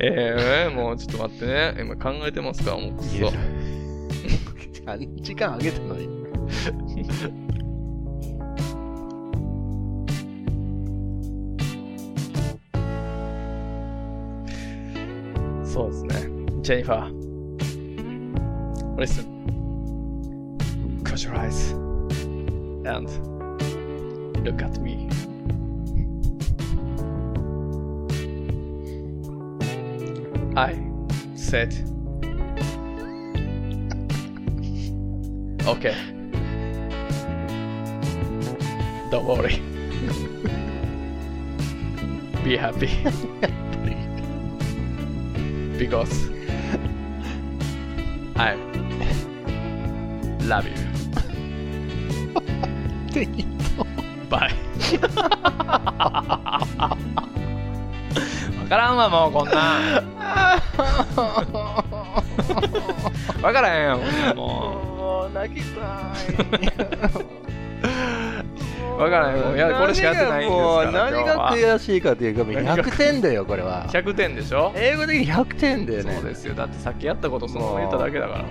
[0.00, 1.74] えー、もうちょっと待ってね。
[1.80, 2.76] 今考えてますか？
[2.76, 3.32] もうくそ。
[4.84, 6.08] 3時間あげたのに。
[15.75, 16.15] そうですね。
[16.61, 17.31] ジェニファー。
[18.97, 19.25] Listen.
[21.03, 21.71] Close your eyes.
[22.85, 23.09] And
[24.43, 25.09] look at me.
[30.55, 30.75] I
[31.35, 31.73] said.
[35.65, 35.95] Okay.
[39.09, 39.61] Don't worry.
[42.43, 42.89] Be happy.
[45.78, 46.30] because
[48.36, 48.56] I
[50.42, 50.74] love you.
[54.28, 54.52] Bye.
[58.66, 60.16] わからんわ、もうこんなん。
[63.42, 63.98] わからへんよ、
[64.34, 64.42] も
[64.96, 65.80] もう泣きた
[67.22, 67.35] い。
[68.96, 69.00] う。
[69.00, 69.56] わからへんもう。
[69.56, 71.10] いや、これしかやってないんですから。
[71.10, 73.86] 何が悔しいかというか、もう何が？100点だよ、これは。
[73.88, 74.72] 100点でしょ？
[74.76, 76.14] 英語的に100点だよね。
[76.14, 76.54] そうですよ。
[76.54, 78.46] だってさっきやったことそのまま言っただけだから。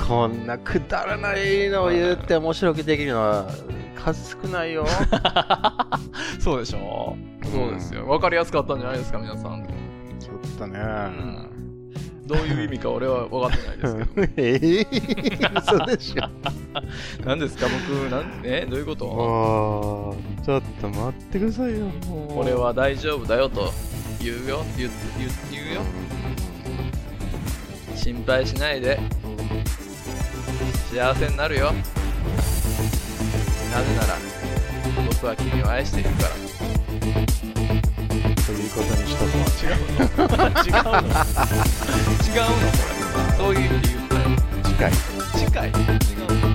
[0.06, 3.46] こんなくだらないのを言って面白くできるのは
[3.94, 4.84] 数少ないよ。
[6.40, 7.16] そうでしょ？
[7.44, 8.08] そうですよ。
[8.08, 9.64] わかりやすかったんじゃないですか、皆さん。
[10.18, 10.78] ちょっとね。
[12.30, 14.10] どういう意味か俺は分かってないですけど。
[14.36, 16.28] えー、嘘でしょ。
[17.24, 19.04] 何ですか僕、なんえどういうこと？
[19.06, 21.86] もう、ちょっと待ってくださいよ。
[22.36, 23.72] 俺は大丈夫だよと
[24.22, 24.64] 言うよ。
[24.78, 25.80] 言う言う言うよ。
[27.96, 29.00] 心配しないで。
[30.92, 31.72] 幸せになるよ。
[33.72, 34.16] なぜなら、
[35.08, 36.28] 僕は君を愛しているから。
[36.30, 36.36] と
[38.52, 39.29] いうことにしとこう。
[39.60, 41.44] 違うの違うの違うのこ
[42.64, 43.36] れ。
[43.36, 44.30] そういう意味で言ったよ。
[44.64, 45.20] 次回。
[45.50, 46.46] 近い違うのどう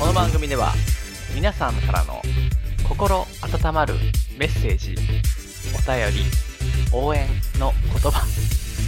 [0.00, 0.72] この番組では
[1.32, 2.20] 皆さんからの
[2.88, 3.94] 心温まる
[4.36, 4.96] メッセージ
[5.74, 6.24] お便り
[6.92, 7.28] 応援
[7.60, 7.72] の
[8.02, 8.26] 言葉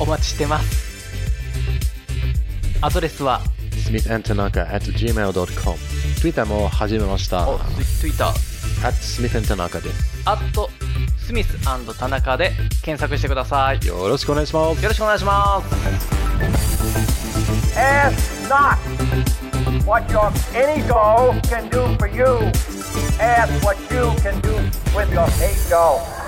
[0.00, 0.92] お待ちしてます
[2.80, 3.40] アドレスは
[3.70, 5.78] smithandtanaka at gmail.com
[6.20, 7.46] Twitter も始めました。
[8.82, 10.22] お Twitter at smithandtanaka です。
[10.24, 10.68] アット
[11.18, 11.56] スミス
[11.98, 12.52] 田中で
[12.82, 14.82] 検索してくださいよよろしくお願いします。
[14.82, 15.68] ろしくお願いします
[17.78, 18.76] Ask not
[19.86, 22.50] what your ego can do for you.
[23.18, 24.52] Ask what you can do
[24.94, 26.21] with your ego.